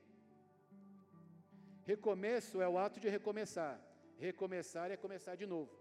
[1.86, 3.80] Recomeço é o ato de recomeçar,
[4.18, 5.74] recomeçar é começar de novo.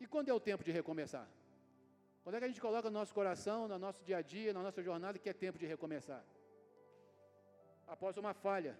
[0.00, 1.28] E quando é o tempo de recomeçar?
[2.28, 4.62] Quando é que a gente coloca no nosso coração, no nosso dia a dia, na
[4.62, 6.22] nossa jornada, que é tempo de recomeçar?
[7.86, 8.78] Após uma falha,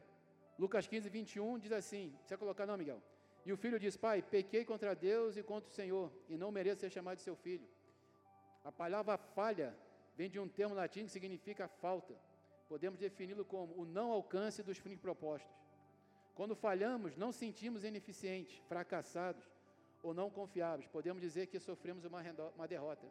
[0.58, 3.00] Lucas 15, 21 diz assim: você colocar não, Miguel?
[3.46, 6.82] E o filho diz: Pai, pequei contra Deus e contra o Senhor, e não mereço
[6.82, 7.66] ser chamado de seu filho.
[8.62, 9.74] A palavra falha
[10.14, 12.14] vem de um termo latim que significa falta.
[12.68, 15.50] Podemos defini-lo como o não alcance dos fins propostos.
[16.34, 19.48] Quando falhamos, não sentimos ineficientes, fracassados
[20.02, 20.86] ou não confiáveis.
[20.86, 22.22] Podemos dizer que sofremos uma,
[22.54, 23.08] uma derrota.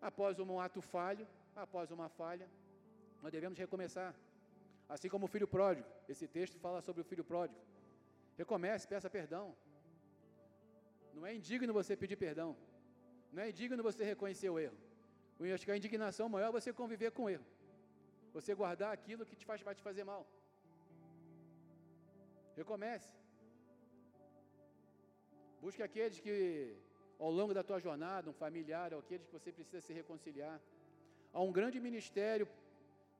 [0.00, 2.48] Após um ato falho, após uma falha,
[3.22, 4.14] nós devemos recomeçar.
[4.88, 5.88] Assim como o filho pródigo.
[6.08, 7.60] Esse texto fala sobre o filho pródigo.
[8.36, 9.54] Recomece, peça perdão.
[11.12, 12.56] Não é indigno você pedir perdão.
[13.32, 14.78] Não é indigno você reconhecer o erro.
[15.38, 17.44] Eu acho que a indignação maior é você conviver com o erro.
[18.32, 20.22] Você guardar aquilo que te faz, vai te fazer mal.
[22.56, 23.10] Recomece.
[25.60, 26.76] Busque aqueles que,
[27.18, 30.60] ao longo da tua jornada, um familiar, aqueles que você precisa se reconciliar.
[31.32, 32.48] Há um grande ministério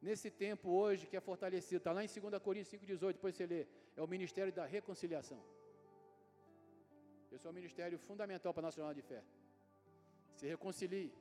[0.01, 3.67] nesse tempo hoje que é fortalecido, está lá em 2 Coríntios 5,18, depois você lê,
[3.97, 5.41] é o ministério da reconciliação.
[7.33, 9.23] Esse é um ministério fundamental para a nossa jornada de fé.
[10.37, 11.13] Se reconcilie.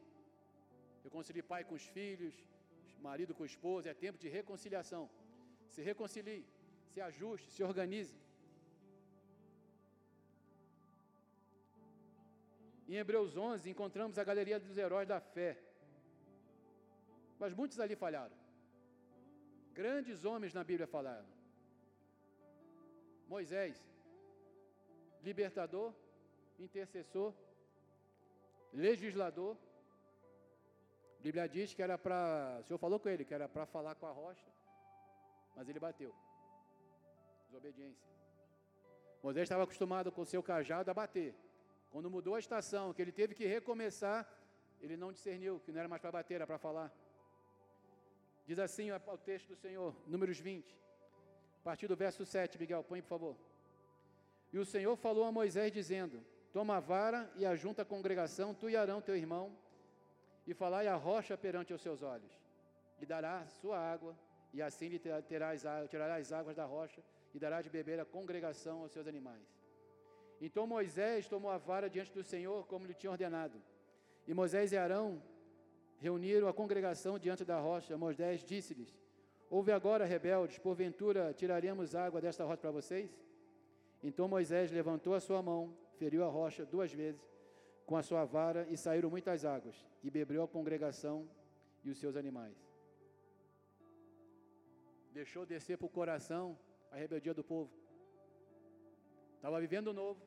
[1.03, 2.35] Reconcilie pai com os filhos,
[2.99, 5.09] marido com a esposa, é tempo de reconciliação.
[5.69, 6.45] Se reconcilie,
[6.91, 8.15] se ajuste, se organize.
[12.87, 15.57] Em Hebreus 11 encontramos a galeria dos heróis da fé.
[17.37, 18.35] Mas muitos ali falharam.
[19.73, 21.27] Grandes homens na Bíblia falaram.
[23.27, 23.75] Moisés,
[25.21, 25.93] libertador,
[26.57, 27.33] intercessor,
[28.71, 29.57] legislador.
[31.19, 32.59] A Bíblia diz que era para.
[32.61, 34.49] O Senhor falou com ele que era para falar com a rocha,
[35.55, 36.15] mas ele bateu.
[37.47, 38.07] Desobediência.
[39.21, 41.35] Moisés estava acostumado com o seu cajado a bater.
[41.91, 44.27] Quando mudou a estação, que ele teve que recomeçar,
[44.81, 46.93] ele não discerniu que não era mais para bater, era para falar.
[48.45, 50.77] Diz assim o texto do Senhor, Números 20,
[51.61, 53.37] a partir do verso 7, Miguel, põe por favor.
[54.53, 56.23] E o Senhor falou a Moisés, dizendo:
[56.53, 59.55] Toma a vara e ajunta a congregação, tu e Arão, teu irmão,
[60.45, 62.31] e falai a rocha perante os seus olhos,
[63.01, 64.17] e dará sua água,
[64.53, 68.81] e assim lhe terás, tirará as águas da rocha, e dará de beber a congregação
[68.83, 69.56] aos seus animais.
[70.39, 73.61] Então Moisés tomou a vara diante do Senhor, como lhe tinha ordenado.
[74.27, 75.21] E Moisés e Arão
[75.99, 78.95] reuniram a congregação diante da rocha, Moisés disse-lhes:
[79.49, 83.09] Ouve agora, rebeldes, porventura tiraremos água desta rocha para vocês?
[84.03, 87.21] Então Moisés levantou a sua mão, feriu a rocha duas vezes
[87.85, 91.27] com a sua vara e saíram muitas águas, e bebeu a congregação
[91.83, 92.55] e os seus animais.
[95.13, 96.59] Deixou descer para o coração
[96.91, 97.71] a rebeldia do povo.
[99.37, 100.21] Estava vivendo novo,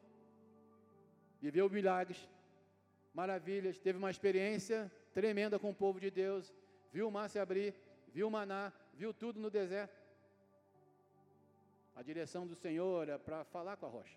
[1.41, 2.29] viveu milagres,
[3.13, 6.55] maravilhas, teve uma experiência tremenda com o povo de Deus,
[6.93, 7.75] viu o mar se abrir,
[8.09, 10.01] viu o maná, viu tudo no deserto.
[11.95, 14.17] A direção do Senhor é para falar com a rocha.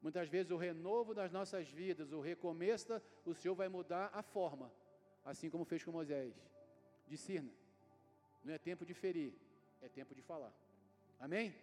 [0.00, 4.72] Muitas vezes o renovo das nossas vidas, o recomeço, o Senhor vai mudar a forma,
[5.24, 6.34] assim como fez com Moisés.
[7.06, 7.52] Discirna.
[8.42, 9.34] Não é tempo de ferir,
[9.80, 10.52] é tempo de falar.
[11.20, 11.54] Amém?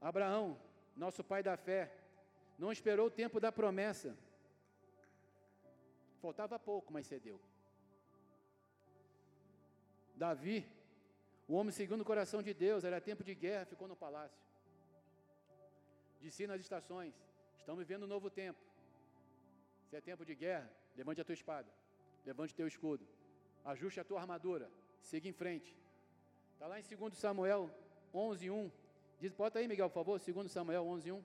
[0.00, 0.58] Abraão,
[0.96, 1.92] nosso pai da fé,
[2.58, 4.16] não esperou o tempo da promessa.
[6.20, 7.40] Faltava pouco, mas cedeu.
[10.14, 10.66] Davi,
[11.46, 14.46] o homem segundo o coração de Deus, era tempo de guerra, ficou no palácio
[16.30, 17.14] si nas estações.
[17.58, 18.58] Estamos vivendo um novo tempo.
[19.88, 21.68] Se é tempo de guerra, levante a tua espada,
[22.24, 23.06] levante o teu escudo,
[23.64, 24.70] ajuste a tua armadura,
[25.00, 25.76] siga em frente.
[26.54, 27.70] Está lá em 2 Samuel
[28.12, 28.70] 11, 1.
[29.20, 31.24] Diz, bota aí, Miguel, por favor, 2 Samuel 11, 1.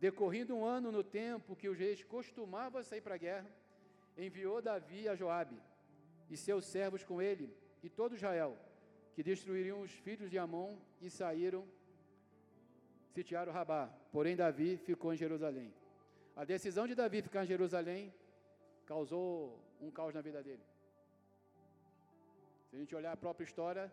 [0.00, 3.50] Decorrido um ano no tempo que os reis costumavam sair para a guerra,
[4.16, 5.58] enviou Davi a Joabe
[6.28, 8.58] e seus servos com ele e todo Israel,
[9.14, 11.66] que destruiriam os filhos de Amon e saíram
[13.14, 15.72] sitiaram Rabá, porém Davi ficou em Jerusalém.
[16.34, 18.12] A decisão de Davi ficar em Jerusalém
[18.84, 20.62] causou um caos na vida dele.
[22.68, 23.90] Se a gente olhar a própria história,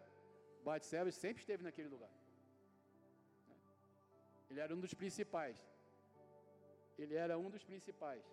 [0.65, 2.09] Batseba sempre esteve naquele lugar.
[4.53, 5.57] Ele era um dos principais.
[6.95, 8.23] Ele era um dos principais.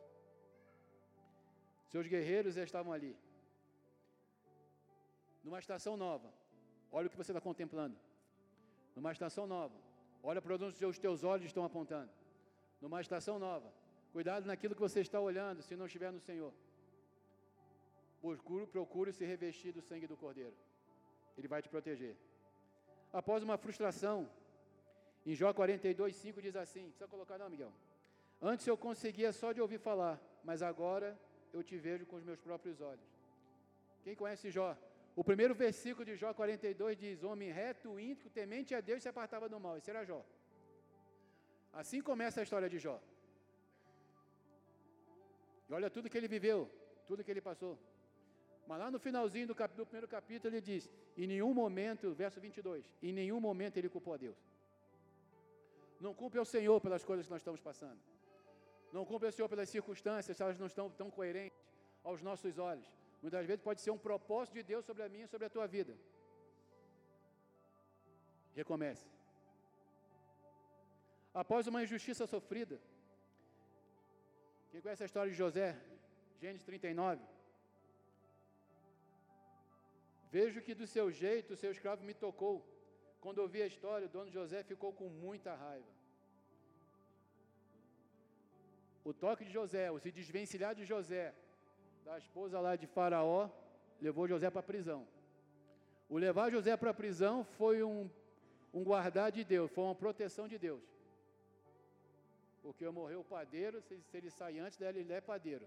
[1.92, 3.16] Seus guerreiros já estavam ali.
[5.42, 6.30] Numa estação nova.
[6.92, 7.96] Olha o que você está contemplando.
[8.94, 9.74] Numa estação nova.
[10.22, 12.12] Olha para onde os teus olhos estão apontando.
[12.82, 13.72] Numa estação nova.
[14.12, 16.52] Cuidado naquilo que você está olhando, se não estiver no Senhor.
[18.20, 20.56] Procure, procure se revestir do sangue do Cordeiro.
[21.38, 22.14] Ele vai te proteger.
[23.10, 24.28] Após uma frustração,
[25.26, 27.72] em Jó 42, 5 diz assim: precisa colocar não, Miguel.
[28.40, 31.18] Antes eu conseguia só de ouvir falar, mas agora
[31.52, 33.08] eu te vejo com os meus próprios olhos.
[34.02, 34.76] Quem conhece Jó?
[35.14, 39.48] O primeiro versículo de Jó 42 diz: Homem reto, íntegro, temente a Deus se apartava
[39.48, 39.76] do mal.
[39.76, 40.24] Esse era Jó.
[41.72, 43.00] Assim começa a história de Jó.
[45.68, 46.68] E olha tudo que ele viveu,
[47.06, 47.78] tudo que ele passou.
[48.66, 52.40] Mas lá no finalzinho do, cap, do primeiro capítulo ele diz: Em nenhum momento, verso
[52.40, 54.36] 22, em nenhum momento ele culpou a Deus.
[56.06, 58.00] Não culpe ao Senhor pelas coisas que nós estamos passando.
[58.96, 61.62] Não culpe ao Senhor pelas circunstâncias, se elas não estão tão coerentes
[62.02, 62.88] aos nossos olhos.
[63.22, 65.66] Muitas vezes pode ser um propósito de Deus sobre a minha e sobre a tua
[65.66, 65.94] vida.
[68.54, 69.06] Recomece.
[71.32, 72.80] Após uma injustiça sofrida,
[74.70, 75.78] quem conhece a história de José?
[76.40, 77.22] Gênesis 39.
[80.30, 82.54] Vejo que do seu jeito o seu escravo me tocou.
[83.20, 85.92] Quando ouvi a história, o dono José ficou com muita raiva.
[89.04, 91.34] O toque de José, o se desvencilhar de José,
[92.04, 93.48] da esposa lá de Faraó,
[94.00, 95.06] levou José para a prisão.
[96.08, 98.10] O levar José para a prisão foi um,
[98.72, 100.82] um guardar de Deus, foi uma proteção de Deus.
[102.62, 105.66] Porque morreu o padeiro, se, se ele sair antes dela, ele é padeiro.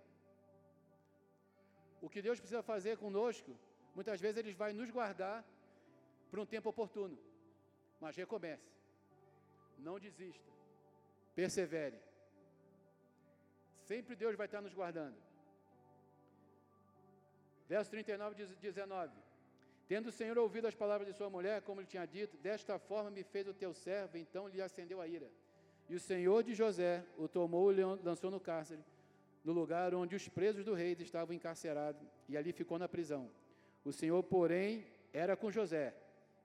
[2.02, 3.58] O que Deus precisa fazer conosco,
[3.96, 5.42] muitas vezes Ele vai nos guardar
[6.30, 7.18] para um tempo oportuno.
[8.04, 8.70] Mas recomece.
[9.80, 10.50] Não desista.
[11.34, 12.00] Persevere.
[13.90, 15.16] Sempre Deus vai estar nos guardando.
[17.74, 19.14] Verso 39 diz 19:
[19.88, 23.10] Tendo o Senhor ouvido as palavras de sua mulher, como ele tinha dito, desta forma
[23.10, 25.30] me fez o teu servo, então lhe acendeu a ira.
[25.90, 28.84] E o Senhor de José o tomou e lançou no cárcere,
[29.46, 33.32] no lugar onde os presos do rei estavam encarcerados, e ali ficou na prisão.
[33.86, 35.94] O Senhor, porém, era com José,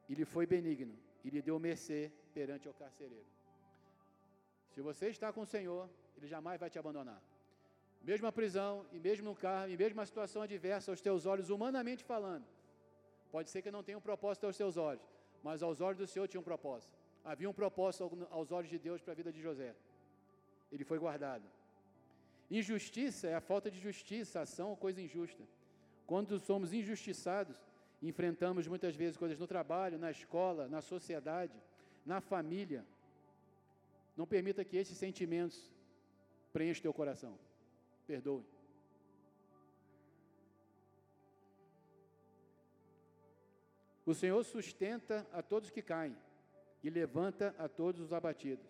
[0.08, 0.96] e lhe foi benigno,
[1.28, 2.00] e lhe deu mercê
[2.34, 3.30] perante o carcereiro.
[4.74, 7.20] Se você está com o Senhor, Ele jamais vai te abandonar
[8.02, 11.50] mesmo a prisão, e mesmo no carro, e mesmo a situação adversa aos teus olhos,
[11.50, 12.46] humanamente falando.
[13.30, 15.06] Pode ser que não tenha um propósito aos teus olhos,
[15.42, 16.96] mas aos olhos do Senhor tinha um propósito.
[17.24, 19.74] Havia um propósito aos olhos de Deus para a vida de José.
[20.72, 21.44] Ele foi guardado.
[22.50, 25.44] Injustiça é a falta de justiça, ação ou coisa injusta.
[26.06, 27.60] Quando somos injustiçados,
[28.02, 31.60] Enfrentamos muitas vezes coisas no trabalho, na escola, na sociedade,
[32.06, 32.84] na família.
[34.16, 35.70] Não permita que esses sentimentos
[36.52, 37.38] preencham teu coração.
[38.06, 38.44] Perdoe.
[44.06, 46.16] O Senhor sustenta a todos que caem
[46.82, 48.66] e levanta a todos os abatidos.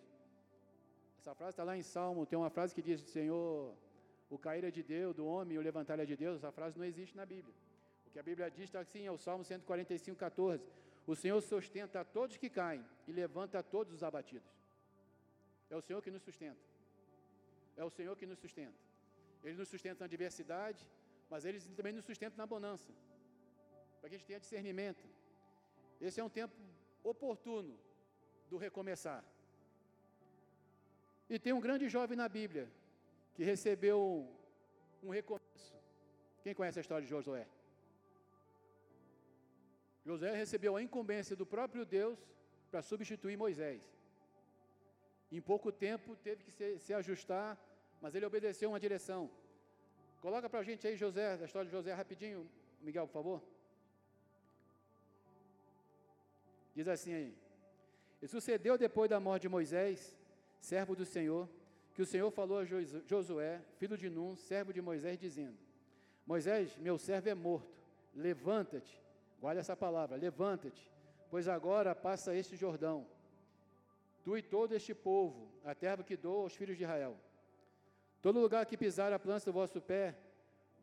[1.19, 3.73] Essa frase está lá em Salmo, tem uma frase que diz: Senhor,
[4.29, 6.37] o cair é de Deus, do homem, o levantar é de Deus.
[6.37, 7.55] Essa frase não existe na Bíblia.
[8.09, 10.63] O que a Bíblia diz está assim, é o Salmo 145, 14.
[11.05, 14.51] O Senhor sustenta a todos que caem e levanta a todos os abatidos.
[15.69, 16.59] É o Senhor que nos sustenta.
[17.77, 18.79] É o Senhor que nos sustenta.
[19.43, 20.87] Ele nos sustenta na adversidade,
[21.29, 22.91] mas Ele também nos sustenta na bonança.
[23.99, 25.07] Para que a gente tenha discernimento.
[26.01, 26.55] Esse é um tempo
[27.03, 27.77] oportuno
[28.49, 29.23] do recomeçar.
[31.29, 32.67] E tem um grande jovem na Bíblia
[33.35, 34.27] que recebeu
[35.03, 35.75] um recomeço.
[36.41, 37.47] Quem conhece a história de Josué?
[40.05, 42.17] Josué recebeu a incumbência do próprio Deus
[42.71, 43.81] para substituir Moisés.
[45.31, 47.57] Em pouco tempo teve que se, se ajustar,
[48.01, 49.29] mas ele obedeceu uma direção.
[50.21, 52.49] Coloca para a gente aí, José, a história de José rapidinho,
[52.81, 53.43] Miguel, por favor.
[56.75, 57.33] Diz assim aí:
[58.21, 60.15] E sucedeu depois da morte de Moisés,
[60.59, 61.47] servo do Senhor,
[61.93, 65.57] que o Senhor falou a Josué, filho de Num, servo de Moisés, dizendo:
[66.25, 67.77] Moisés, meu servo é morto,
[68.15, 69.01] levanta-te,
[69.39, 70.91] guarda essa palavra, levanta-te,
[71.29, 73.07] pois agora passa este Jordão,
[74.23, 77.17] tu e todo este povo, a terra que dou aos filhos de Israel.
[78.21, 80.15] Todo lugar que pisar a planta do vosso pé,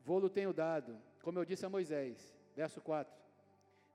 [0.05, 2.35] vou-lo tenho dado, como eu disse a Moisés.
[2.55, 3.13] Verso 4.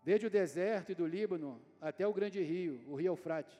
[0.04, 3.60] Desde o deserto e do Líbano até o grande rio, o rio Eufrate,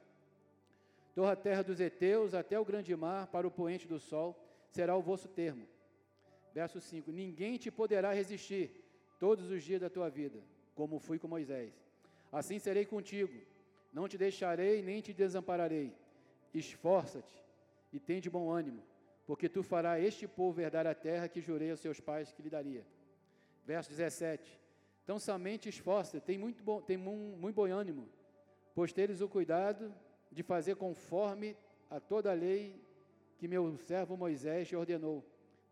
[1.16, 4.40] toda a terra dos heteus até o grande mar, para o poente do sol,
[4.70, 5.68] será o vosso termo.
[6.54, 8.84] Verso 5: Ninguém te poderá resistir
[9.20, 10.40] todos os dias da tua vida,
[10.76, 11.74] como fui com Moisés.
[12.32, 13.34] Assim serei contigo,
[13.92, 15.94] não te deixarei nem te desampararei.
[16.54, 17.44] Esforça-te
[17.92, 18.82] e tem de bom ânimo,
[19.26, 22.50] porque tu farás este povo herdar a terra que jurei aos seus pais que lhe
[22.50, 22.86] daria.
[23.66, 24.60] Verso 17:
[25.04, 28.08] Então somente esforça, tem muito bom, tem muito bom ânimo,
[28.74, 29.94] pois teres o cuidado
[30.32, 31.56] de fazer conforme
[31.90, 32.82] a toda a lei
[33.38, 35.26] que meu servo Moisés te ordenou.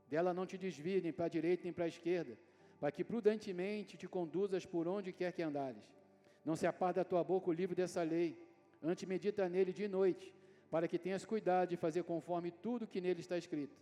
[0.08, 2.38] Dela não te desvie nem para a direita nem para a esquerda,
[2.80, 5.84] para que prudentemente te conduzas por onde quer que andares.
[6.46, 8.38] Não se aparte da tua boca o livro dessa lei,
[8.82, 10.34] antes medita nele de noite,
[10.72, 13.76] para que tenhas cuidado de fazer conforme tudo que nele está escrito,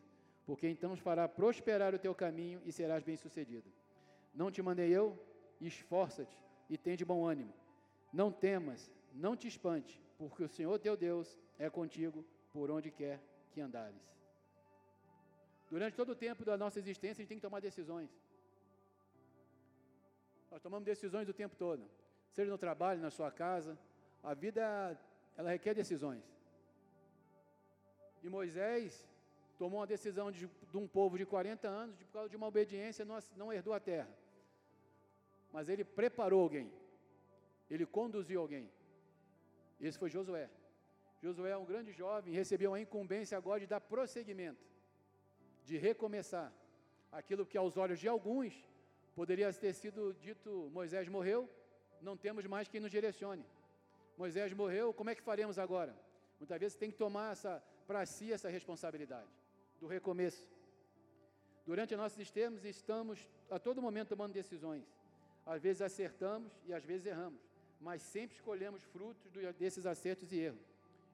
[0.45, 3.70] porque então fará prosperar o teu caminho e serás bem-sucedido.
[4.34, 5.18] Não te mandei eu?
[5.62, 6.38] Esforça-te
[6.70, 7.54] e tem de bom ânimo.
[8.12, 13.20] Não temas, não te espante, porque o Senhor teu Deus é contigo por onde quer
[13.52, 14.02] que andares.
[15.70, 18.10] Durante todo o tempo da nossa existência, a gente tem que tomar decisões.
[20.52, 21.84] Nós tomamos decisões o tempo todo,
[22.32, 23.78] seja no trabalho, na sua casa.
[24.24, 24.98] A vida,
[25.36, 26.24] ela requer decisões.
[28.24, 29.06] E Moisés
[29.58, 32.48] tomou uma decisão de, de um povo de 40 anos, de, por causa de uma
[32.48, 34.10] obediência, não, não herdou a terra.
[35.52, 36.72] Mas ele preparou alguém,
[37.70, 38.70] ele conduziu alguém.
[39.80, 40.50] Esse foi Josué.
[41.22, 44.64] Josué é um grande jovem, recebeu a incumbência agora de dar prosseguimento,
[45.66, 46.54] de recomeçar.
[47.12, 48.54] Aquilo que aos olhos de alguns
[49.20, 51.49] poderia ter sido dito: Moisés morreu,
[52.07, 53.45] não temos mais quem nos direcione.
[54.22, 55.93] Moisés morreu, como é que faremos agora?
[56.39, 57.36] Muitas vezes tem que tomar
[57.88, 59.32] para si essa responsabilidade
[59.82, 60.47] do recomeço.
[61.65, 64.86] Durante nossa existência, estamos a todo momento tomando decisões.
[65.45, 67.47] Às vezes acertamos e às vezes erramos
[67.80, 70.59] mas sempre escolhemos frutos desses acertos e erros.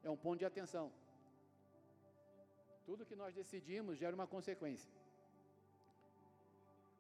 [0.04, 0.92] É um ponto de atenção.
[2.86, 4.92] Tudo que nós decidimos gera uma consequência.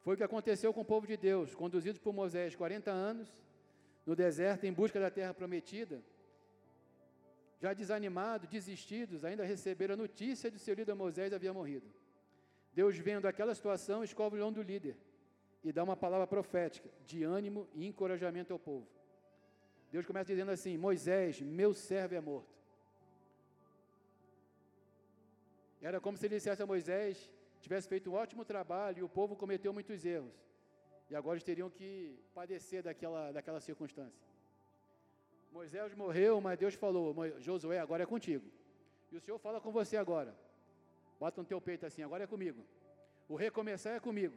[0.03, 3.27] Foi o que aconteceu com o povo de Deus, conduzidos por Moisés 40 anos
[4.05, 6.03] no deserto em busca da terra prometida.
[7.61, 11.87] Já desanimados, desistidos, ainda receberam a notícia de seu líder Moisés havia morrido.
[12.73, 14.97] Deus, vendo aquela situação, escova o leão do líder
[15.63, 18.85] e dá uma palavra profética de ânimo e encorajamento ao povo.
[19.89, 22.51] Deus começa dizendo assim: Moisés, meu servo é morto.
[25.81, 27.31] Era como se ele dissesse a Moisés,
[27.64, 30.36] tivesse feito um ótimo trabalho e o povo cometeu muitos erros.
[31.09, 34.28] E agora eles teriam que padecer daquela, daquela circunstância.
[35.51, 38.45] Moisés morreu, mas Deus falou: Josué, agora é contigo.
[39.11, 40.36] E o Senhor fala com você agora.
[41.20, 42.61] Bota no teu peito assim: agora é comigo.
[43.30, 44.36] O recomeçar é comigo.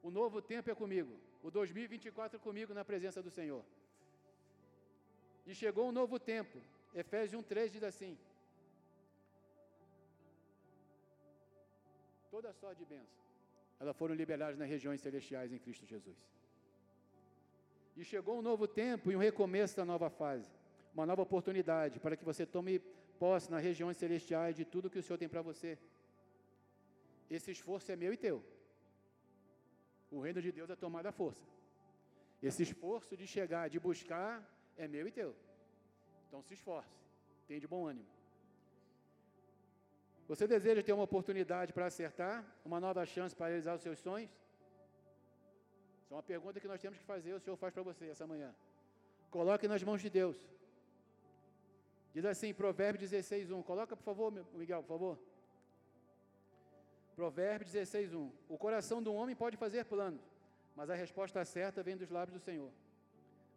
[0.00, 1.18] O novo tempo é comigo.
[1.42, 3.64] O 2024 é comigo na presença do Senhor.
[5.46, 6.58] E chegou um novo tempo.
[6.94, 8.16] Efésios 1,3 diz assim:
[12.30, 13.18] Toda sorte de bênção,
[13.80, 16.18] elas foram liberadas nas regiões celestiais em Cristo Jesus.
[17.96, 20.50] E chegou um novo tempo e um recomeço da nova fase,
[20.94, 22.78] uma nova oportunidade para que você tome
[23.18, 25.78] posse nas regiões celestiais de tudo que o Senhor tem para você.
[27.30, 28.44] Esse esforço é meu e teu.
[30.10, 31.46] O reino de Deus é tomar a força.
[32.42, 34.32] Esse esforço de chegar, de buscar,
[34.76, 35.34] é meu e teu.
[36.26, 36.94] Então se esforce,
[37.46, 38.17] tenha de bom ânimo.
[40.28, 44.30] Você deseja ter uma oportunidade para acertar, uma nova chance para realizar os seus sonhos?
[46.02, 48.26] Essa é uma pergunta que nós temos que fazer, o Senhor faz para você essa
[48.26, 48.54] manhã.
[49.30, 50.36] Coloque nas mãos de Deus.
[52.12, 53.62] Diz assim, Provérbio 16, 1.
[53.62, 55.18] Coloca, por favor, Miguel, por favor.
[57.16, 58.32] Provérbio 16, 1.
[58.50, 60.22] O coração do homem pode fazer planos,
[60.76, 62.70] mas a resposta certa vem dos lábios do Senhor.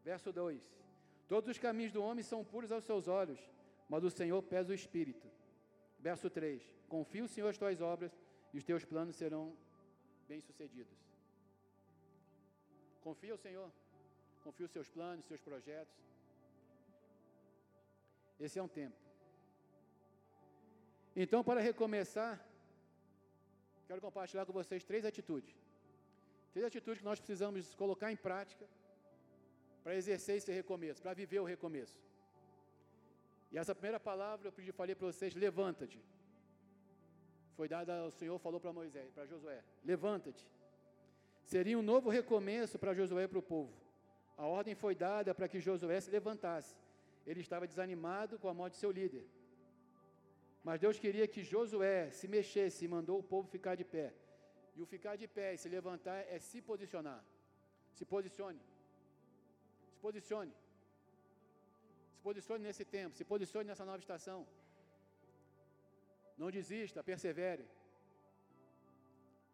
[0.05, 0.61] Verso 2.
[1.27, 3.39] Todos os caminhos do homem são puros aos seus olhos,
[3.89, 5.27] mas o Senhor pesa o espírito.
[6.01, 8.11] Verso 3: Confia o Senhor as tuas obras
[8.53, 9.55] e os teus planos serão
[10.27, 10.97] bem-sucedidos.
[13.01, 13.71] Confia o Senhor,
[14.43, 15.95] confia os seus planos, seus projetos.
[18.39, 18.97] Esse é um tempo.
[21.15, 22.33] Então, para recomeçar,
[23.87, 25.55] quero compartilhar com vocês três atitudes.
[26.51, 28.65] Três atitudes que nós precisamos colocar em prática
[29.83, 31.97] para exercer esse recomeço, para viver o recomeço.
[33.51, 36.01] E essa primeira palavra eu pedi, falei para vocês: levanta-te.
[37.57, 40.45] Foi dada, o Senhor falou para Moisés, para Josué: levanta-te.
[41.43, 43.73] Seria um novo recomeço para Josué e para o povo.
[44.37, 46.75] A ordem foi dada para que Josué se levantasse.
[47.25, 49.25] Ele estava desanimado com a morte de seu líder.
[50.63, 54.13] Mas Deus queria que Josué se mexesse e mandou o povo ficar de pé.
[54.75, 57.21] E o ficar de pé e se levantar é se posicionar.
[57.91, 58.61] Se posicione.
[59.91, 60.53] Se posicione.
[62.21, 64.39] Se posicione nesse tempo, se posicione nessa nova estação.
[66.41, 67.65] Não desista, persevere.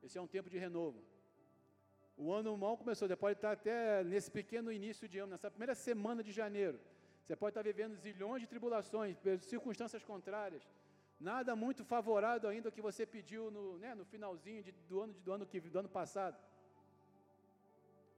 [0.03, 0.99] Esse é um tempo de renovo.
[2.17, 5.75] O ano mal começou, você pode estar até nesse pequeno início de ano, nessa primeira
[5.75, 6.77] semana de janeiro.
[7.23, 9.15] Você pode estar vivendo zilhões de tribulações,
[9.53, 10.67] circunstâncias contrárias.
[11.17, 15.31] Nada muito favorável ainda que você pediu no, né, no finalzinho de, do, ano, do,
[15.31, 16.37] ano que, do ano passado.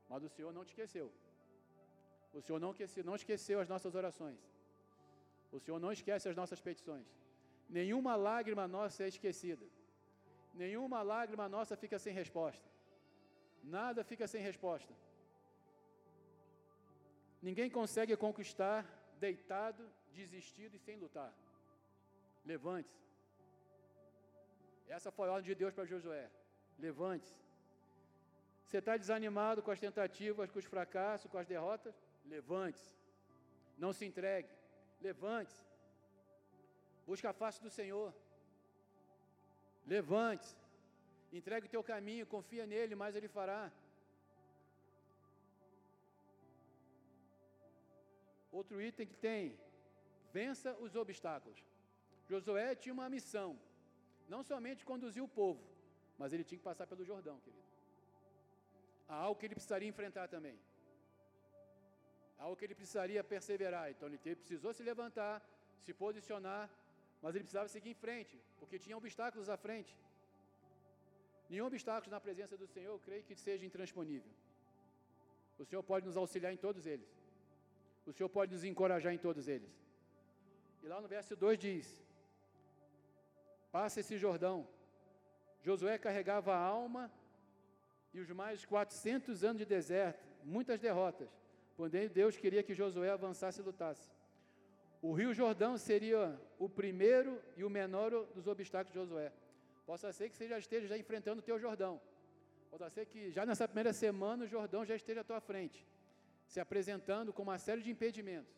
[0.10, 1.08] Mas o Senhor não te esqueceu.
[2.34, 4.40] O Senhor não esqueceu, não esqueceu as nossas orações.
[5.52, 7.08] O Senhor não esquece as nossas petições.
[7.68, 9.66] Nenhuma lágrima nossa é esquecida.
[10.54, 12.68] Nenhuma lágrima nossa fica sem resposta.
[13.64, 14.94] Nada fica sem resposta.
[17.42, 18.86] Ninguém consegue conquistar
[19.20, 21.34] deitado, desistido e sem lutar.
[22.46, 23.00] Levante-se.
[24.88, 26.30] Essa foi a ordem de Deus para Josué.
[26.78, 27.40] Levante-se.
[28.66, 31.96] Você está desanimado com as tentativas, com os fracassos, com as derrotas?
[32.36, 32.94] Levante-se.
[33.84, 34.50] Não se entregue.
[35.02, 35.64] Levante-se.
[37.08, 38.14] Busque a face do Senhor.
[39.94, 40.56] Levante-se.
[41.40, 43.72] Entregue o teu caminho, confia nele, mas ele fará.
[48.52, 49.58] Outro item que tem:
[50.34, 51.60] vença os obstáculos.
[52.32, 53.60] Josué tinha uma missão,
[54.28, 55.64] não somente conduzir o povo,
[56.18, 57.70] mas ele tinha que passar pelo Jordão, querido.
[59.08, 60.58] Há algo que ele precisaria enfrentar também
[62.40, 63.86] algo que ele precisaria perseverar.
[63.92, 65.36] Então ele precisou se levantar,
[65.86, 66.70] se posicionar,
[67.22, 69.94] mas ele precisava seguir em frente, porque tinha obstáculos à frente.
[71.50, 74.32] Nenhum obstáculo na presença do Senhor, eu creio que seja intransponível.
[75.58, 77.10] O Senhor pode nos auxiliar em todos eles.
[78.06, 79.72] O Senhor pode nos encorajar em todos eles.
[80.82, 82.02] E lá no verso 2 diz:
[83.72, 84.68] Passa esse Jordão.
[85.62, 87.12] Josué carregava a alma
[88.14, 91.30] e os mais 400 anos de deserto, muitas derrotas.
[91.80, 94.08] Porém, Deus queria que Josué avançasse e lutasse.
[95.02, 99.32] O rio Jordão seria o primeiro e o menor dos obstáculos de Josué.
[99.86, 101.94] Possa ser que você já esteja já enfrentando o teu Jordão.
[102.70, 105.88] Possa ser que já nessa primeira semana o Jordão já esteja à tua frente,
[106.52, 108.54] se apresentando com uma série de impedimentos.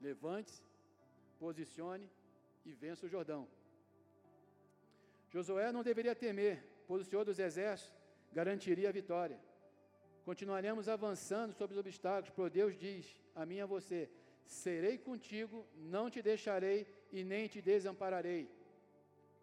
[0.00, 0.60] Levante-se,
[1.38, 2.10] posicione
[2.66, 3.46] e vença o Jordão.
[5.30, 6.56] Josué não deveria temer,
[6.88, 7.96] pois o Senhor dos Exércitos
[8.32, 9.38] garantiria a vitória.
[10.24, 14.10] Continuaremos avançando sobre os obstáculos, porque Deus diz a mim e a você:
[14.46, 18.44] serei contigo, não te deixarei e nem te desampararei.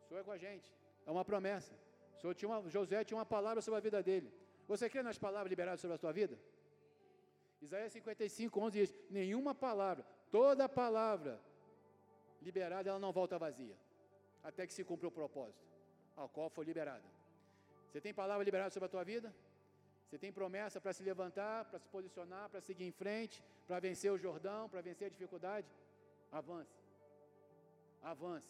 [0.03, 0.73] O Senhor é com a gente,
[1.05, 1.73] é uma promessa.
[2.35, 4.31] Tinha uma, José tinha uma palavra sobre a vida dele.
[4.67, 6.37] Você crê nas palavras liberadas sobre a sua vida?
[7.61, 11.39] Isaías 55, 11 diz: Nenhuma palavra, toda palavra
[12.41, 13.75] liberada, ela não volta vazia,
[14.43, 15.71] até que se cumpra o propósito
[16.15, 17.03] ao qual foi liberada.
[17.89, 19.33] Você tem palavra liberada sobre a tua vida?
[20.11, 24.11] Você tem promessa para se levantar, para se posicionar, para seguir em frente, para vencer
[24.11, 25.65] o Jordão, para vencer a dificuldade?
[26.29, 26.75] Avance.
[28.03, 28.49] Avance.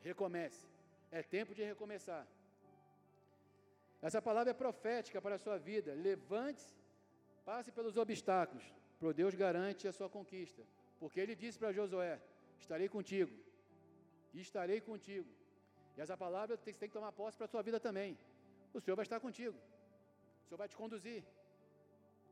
[0.00, 0.68] Recomece.
[1.10, 2.24] É tempo de recomeçar.
[4.00, 5.92] Essa palavra é profética para a sua vida.
[5.92, 6.72] Levante-se,
[7.44, 8.62] passe pelos obstáculos,
[9.00, 10.62] para Deus garante a sua conquista.
[11.00, 12.20] Porque ele disse para Josué:
[12.60, 13.32] Estarei contigo.
[14.32, 15.28] Estarei contigo.
[15.96, 18.16] E essa palavra você tem que tomar posse para a sua vida também.
[18.72, 19.58] O Senhor vai estar contigo.
[20.50, 21.22] Senhor vai te conduzir.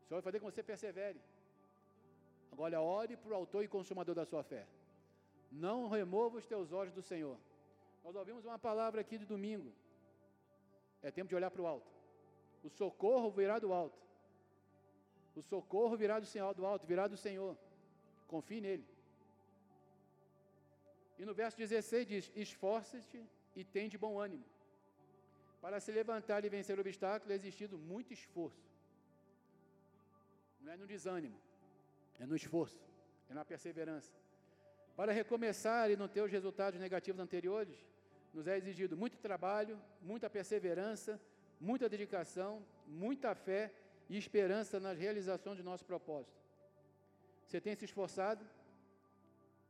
[0.03, 1.21] O Senhor vai fazer com que você persevere.
[2.51, 4.67] Agora, ore para o autor e consumador da sua fé.
[5.53, 7.39] Não remova os teus olhos do Senhor.
[8.03, 9.73] Nós ouvimos uma palavra aqui de domingo.
[11.01, 11.89] É tempo de olhar para o alto.
[12.65, 14.01] O socorro virá do alto.
[15.37, 17.57] O socorro virá do Senhor, do alto, virá do Senhor.
[18.27, 18.85] Confie nele.
[21.21, 24.45] E no verso 16 diz: Esforça-te e tem de bom ânimo.
[25.61, 28.67] Para se levantar e vencer o obstáculo é existido muito esforço.
[30.61, 31.39] Não é no desânimo,
[32.19, 32.81] é no esforço,
[33.29, 34.13] é na perseverança.
[34.97, 37.77] Para recomeçar e não ter os resultados negativos anteriores,
[38.33, 41.21] nos é exigido muito trabalho, muita perseverança,
[41.61, 43.73] muita dedicação, muita fé
[44.09, 46.37] e esperança nas realizações de nosso propósito.
[47.47, 48.45] Você tem se esforçado?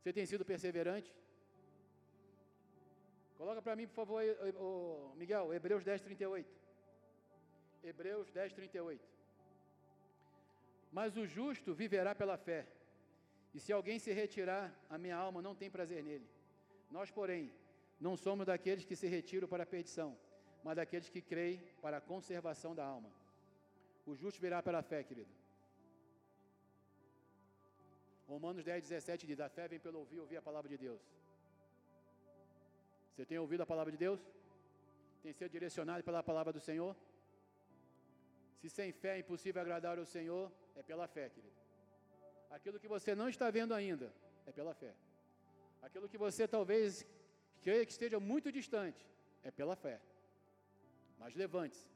[0.01, 1.15] Você tem sido perseverante?
[3.39, 4.21] Coloca para mim, por favor,
[5.17, 6.51] Miguel, Hebreus 10, 38.
[7.85, 9.09] Hebreus 10, 38.
[10.91, 12.67] Mas o justo viverá pela fé.
[13.55, 16.29] E se alguém se retirar, a minha alma não tem prazer nele.
[16.91, 17.53] Nós, porém,
[18.01, 20.19] não somos daqueles que se retiram para a perdição,
[20.65, 23.11] mas daqueles que creem para a conservação da alma.
[24.05, 25.31] O justo virá pela fé, querido.
[28.27, 31.01] Romanos 10, 17 diz: A fé vem pelo ouvir, ouvir a palavra de Deus.
[33.19, 34.21] Você tem ouvido a palavra de Deus?
[35.25, 36.95] Tem sido direcionado pela palavra do Senhor?
[38.61, 41.57] Se sem fé é impossível agradar ao Senhor, é pela fé, querido.
[42.49, 44.15] Aquilo que você não está vendo ainda,
[44.47, 44.95] é pela fé.
[45.83, 47.05] Aquilo que você talvez
[47.61, 49.05] creia que esteja muito distante,
[49.43, 50.01] é pela fé.
[51.19, 51.91] Mas levante-se,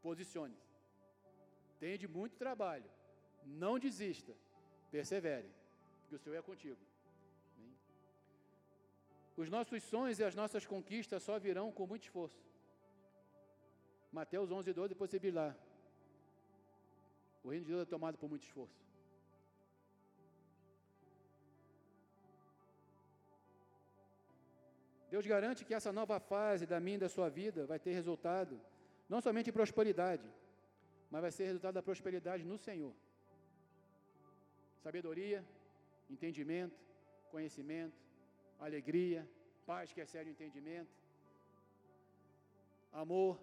[0.00, 0.70] posicione-se.
[1.80, 2.88] Tenha de muito trabalho,
[3.44, 4.32] não desista,
[4.88, 5.50] persevere,
[6.02, 6.87] porque o Senhor é contigo.
[9.42, 12.40] Os nossos sonhos e as nossas conquistas só virão com muito esforço.
[14.18, 15.48] Mateus 11, 12, depois você lá.
[17.44, 18.80] O reino de Deus é tomado por muito esforço.
[25.12, 28.60] Deus garante que essa nova fase da minha e da sua vida vai ter resultado
[29.08, 30.28] não somente em prosperidade,
[31.12, 32.92] mas vai ser resultado da prosperidade no Senhor.
[34.82, 35.44] Sabedoria,
[36.10, 36.76] entendimento,
[37.30, 38.07] conhecimento,
[38.66, 39.20] alegria,
[39.66, 40.94] paz que excede o entendimento,
[42.92, 43.38] amor,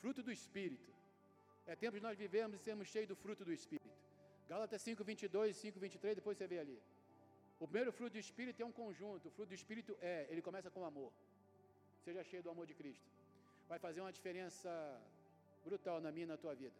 [0.00, 0.90] fruto do Espírito.
[1.66, 3.98] É tempo de nós vivermos e sermos cheios do fruto do Espírito.
[4.48, 6.78] Gálatas 5, 22 5, 23, depois você vê ali.
[7.62, 9.28] O primeiro fruto do Espírito é um conjunto.
[9.28, 11.12] O fruto do Espírito é, ele começa com amor.
[12.04, 13.06] Seja cheio do amor de Cristo.
[13.68, 14.70] Vai fazer uma diferença
[15.64, 16.74] brutal na minha e na tua vida.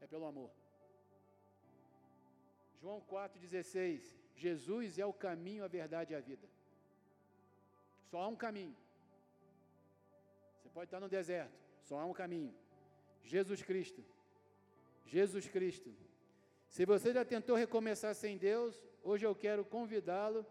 [0.00, 0.50] É pelo amor.
[2.80, 4.23] João 4,16.
[4.34, 6.48] Jesus é o caminho, a verdade e a vida.
[8.10, 8.76] Só há um caminho.
[10.56, 12.54] Você pode estar no deserto, só há um caminho.
[13.22, 14.04] Jesus Cristo.
[15.06, 15.94] Jesus Cristo.
[16.68, 20.44] Se você já tentou recomeçar sem Deus, hoje eu quero convidá-lo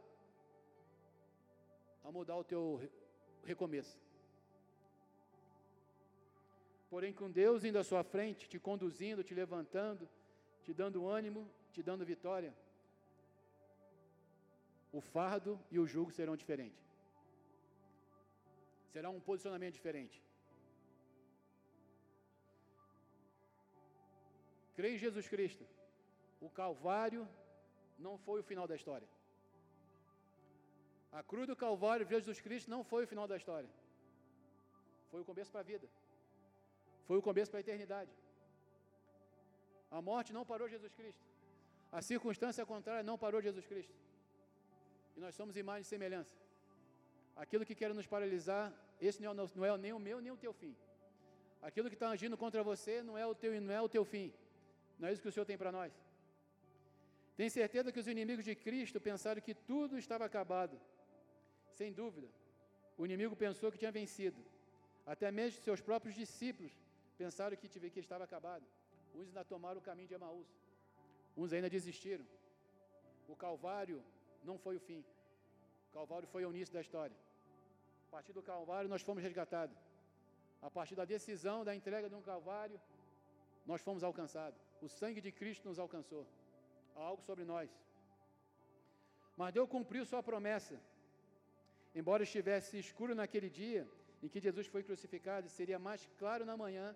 [2.03, 2.81] a mudar o teu
[3.43, 3.99] recomeço.
[6.89, 10.07] Porém, com Deus indo à sua frente, te conduzindo, te levantando,
[10.61, 12.53] te dando ânimo, te dando vitória,
[14.97, 16.81] o fardo e o jugo serão diferentes.
[18.93, 20.17] Será um posicionamento diferente.
[24.77, 25.65] Creia em Jesus Cristo.
[26.39, 27.23] O Calvário
[27.97, 29.09] não foi o final da história.
[31.19, 33.69] A cruz do Calvário, Jesus Cristo, não foi o final da história.
[35.11, 35.87] Foi o começo para a vida.
[37.07, 38.11] Foi o começo para a eternidade.
[39.97, 41.23] A morte não parou Jesus Cristo.
[41.91, 43.93] A circunstância contrária não parou Jesus Cristo.
[45.15, 46.35] E nós somos imagem e semelhança.
[47.35, 50.37] Aquilo que quer nos paralisar, esse não é, não é nem o meu nem o
[50.37, 50.75] teu fim.
[51.61, 54.33] Aquilo que está agindo contra você não é o teu não é o teu fim.
[54.99, 55.93] Não é isso que o Senhor tem para nós.
[57.35, 60.79] Tem certeza que os inimigos de Cristo pensaram que tudo estava acabado.
[61.79, 62.27] Sem dúvida.
[62.97, 64.39] O inimigo pensou que tinha vencido.
[65.05, 66.71] Até mesmo seus próprios discípulos
[67.17, 68.65] pensaram que, que estava acabado.
[69.15, 70.47] Uns ainda tomaram o caminho de Emaús.
[71.35, 72.25] Uns ainda desistiram.
[73.27, 74.03] O Calvário
[74.45, 75.03] não foi o fim.
[75.89, 77.15] O Calvário foi o início da história.
[78.07, 79.77] A partir do Calvário nós fomos resgatados.
[80.61, 82.79] A partir da decisão da entrega de um Calvário,
[83.65, 84.59] nós fomos alcançados.
[84.81, 86.25] O sangue de Cristo nos alcançou.
[86.95, 87.69] Há algo sobre nós.
[89.35, 90.79] Mas Deus cumpriu sua promessa.
[91.95, 93.87] Embora estivesse escuro naquele dia
[94.21, 96.95] em que Jesus foi crucificado, seria mais claro na manhã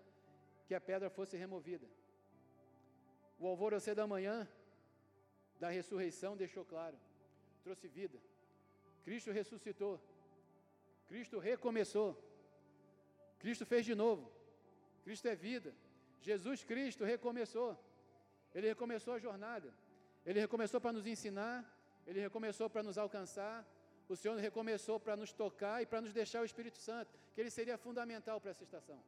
[0.68, 1.88] que a pedra fosse removida.
[3.40, 4.48] O alvorecer da manhã
[5.60, 6.98] da ressurreição deixou claro
[7.68, 8.18] trouxe vida.
[9.06, 9.96] Cristo ressuscitou.
[11.10, 12.10] Cristo recomeçou.
[13.44, 14.24] Cristo fez de novo.
[15.04, 15.72] Cristo é vida.
[16.22, 17.72] Jesus Cristo recomeçou.
[18.56, 19.70] Ele recomeçou a jornada.
[20.26, 21.58] Ele recomeçou para nos ensinar.
[22.06, 23.58] Ele recomeçou para nos alcançar.
[24.08, 27.50] O Senhor recomeçou para nos tocar e para nos deixar o Espírito Santo, que ele
[27.50, 29.00] seria fundamental para essa estação.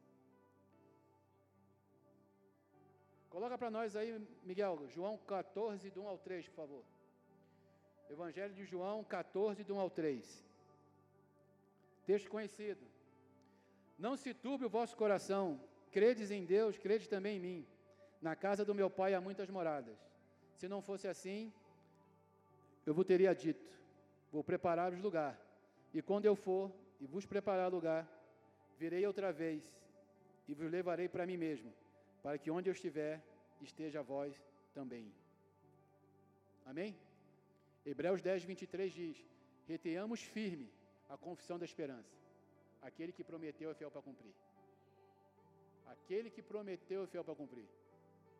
[3.30, 4.10] Coloca para nós aí,
[4.42, 6.84] Miguel, João 14, do 1 ao 3, por favor.
[8.10, 10.44] Evangelho de João 14, do 1 ao 3.
[12.04, 12.84] Texto conhecido.
[13.96, 15.60] Não se turbe o vosso coração,
[15.92, 17.66] credes em Deus, crede também em mim.
[18.20, 19.96] Na casa do meu pai há muitas moradas.
[20.56, 21.52] Se não fosse assim,
[22.84, 23.70] eu vos teria dito:
[24.32, 25.38] Vou preparar-vos lugar.
[25.94, 28.08] E quando eu for e vos preparar lugar,
[28.76, 29.62] virei outra vez
[30.48, 31.72] e vos levarei para mim mesmo,
[32.22, 33.22] para que onde eu estiver,
[33.60, 34.34] esteja vós
[34.74, 35.12] também.
[36.66, 36.96] Amém?
[37.84, 39.24] Hebreus 10, 23 diz:
[39.66, 40.70] Reteamos firme
[41.08, 42.14] a confissão da esperança.
[42.82, 44.34] Aquele que prometeu é fiel para cumprir.
[45.86, 47.68] Aquele que prometeu é fiel para cumprir.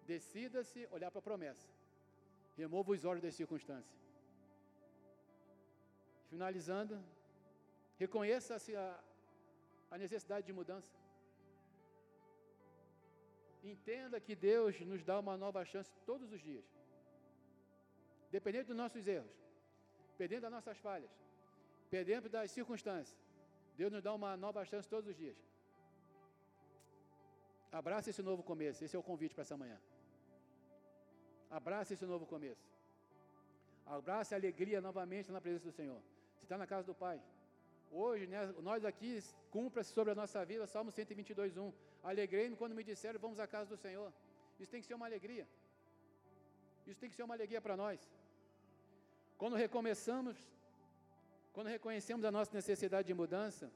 [0.07, 1.69] Decida-se olhar para a promessa.
[2.57, 3.99] Remova os olhos das circunstâncias.
[6.29, 7.03] Finalizando,
[7.99, 9.01] reconheça-se a,
[9.91, 10.93] a necessidade de mudança.
[13.63, 16.65] Entenda que Deus nos dá uma nova chance todos os dias.
[18.31, 19.33] Dependendo dos nossos erros,
[20.13, 21.11] dependendo das nossas falhas,
[21.91, 23.19] dependendo das circunstâncias,
[23.77, 25.37] Deus nos dá uma nova chance todos os dias.
[27.73, 28.85] Abraça esse novo começo.
[28.85, 29.79] Esse é o convite para essa manhã.
[31.51, 32.69] Abraça esse novo começo.
[33.87, 36.01] Abraça a alegria novamente na presença do Senhor.
[36.37, 37.21] Você está na casa do Pai.
[37.91, 39.21] Hoje, né, nós aqui,
[39.51, 41.73] cumpra-se sobre a nossa vida, Salmo 122, 1.
[42.05, 44.13] Alegrei-me quando me disseram, vamos à casa do Senhor.
[44.61, 45.47] Isso tem que ser uma alegria.
[46.87, 48.09] Isso tem que ser uma alegria para nós.
[49.41, 50.37] Quando recomeçamos,
[51.55, 53.73] quando reconhecemos a nossa necessidade de mudança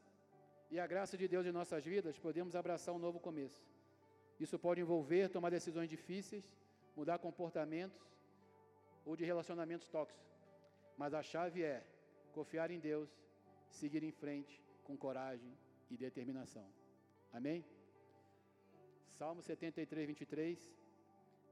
[0.71, 3.65] e a graça de Deus em nossas vidas, podemos abraçar um novo começo.
[4.39, 6.45] Isso pode envolver tomar decisões difíceis,
[6.95, 7.99] mudar comportamentos
[9.07, 10.31] ou de relacionamentos tóxicos.
[10.99, 11.83] Mas a chave é
[12.35, 13.09] confiar em Deus,
[13.71, 15.57] seguir em frente com coragem
[15.91, 16.69] e determinação.
[17.33, 17.65] Amém?
[19.19, 20.77] Salmo 73, 23.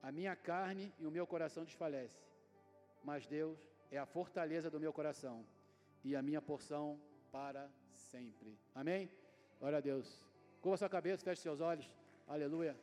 [0.03, 2.23] A minha carne e o meu coração desfalece,
[3.03, 5.45] mas Deus é a fortaleza do meu coração
[6.03, 6.99] e a minha porção
[7.31, 8.59] para sempre.
[8.75, 9.11] Amém?
[9.61, 10.25] Glória a Deus.
[10.63, 11.87] Curva sua cabeça, feche seus olhos.
[12.27, 12.75] Aleluia.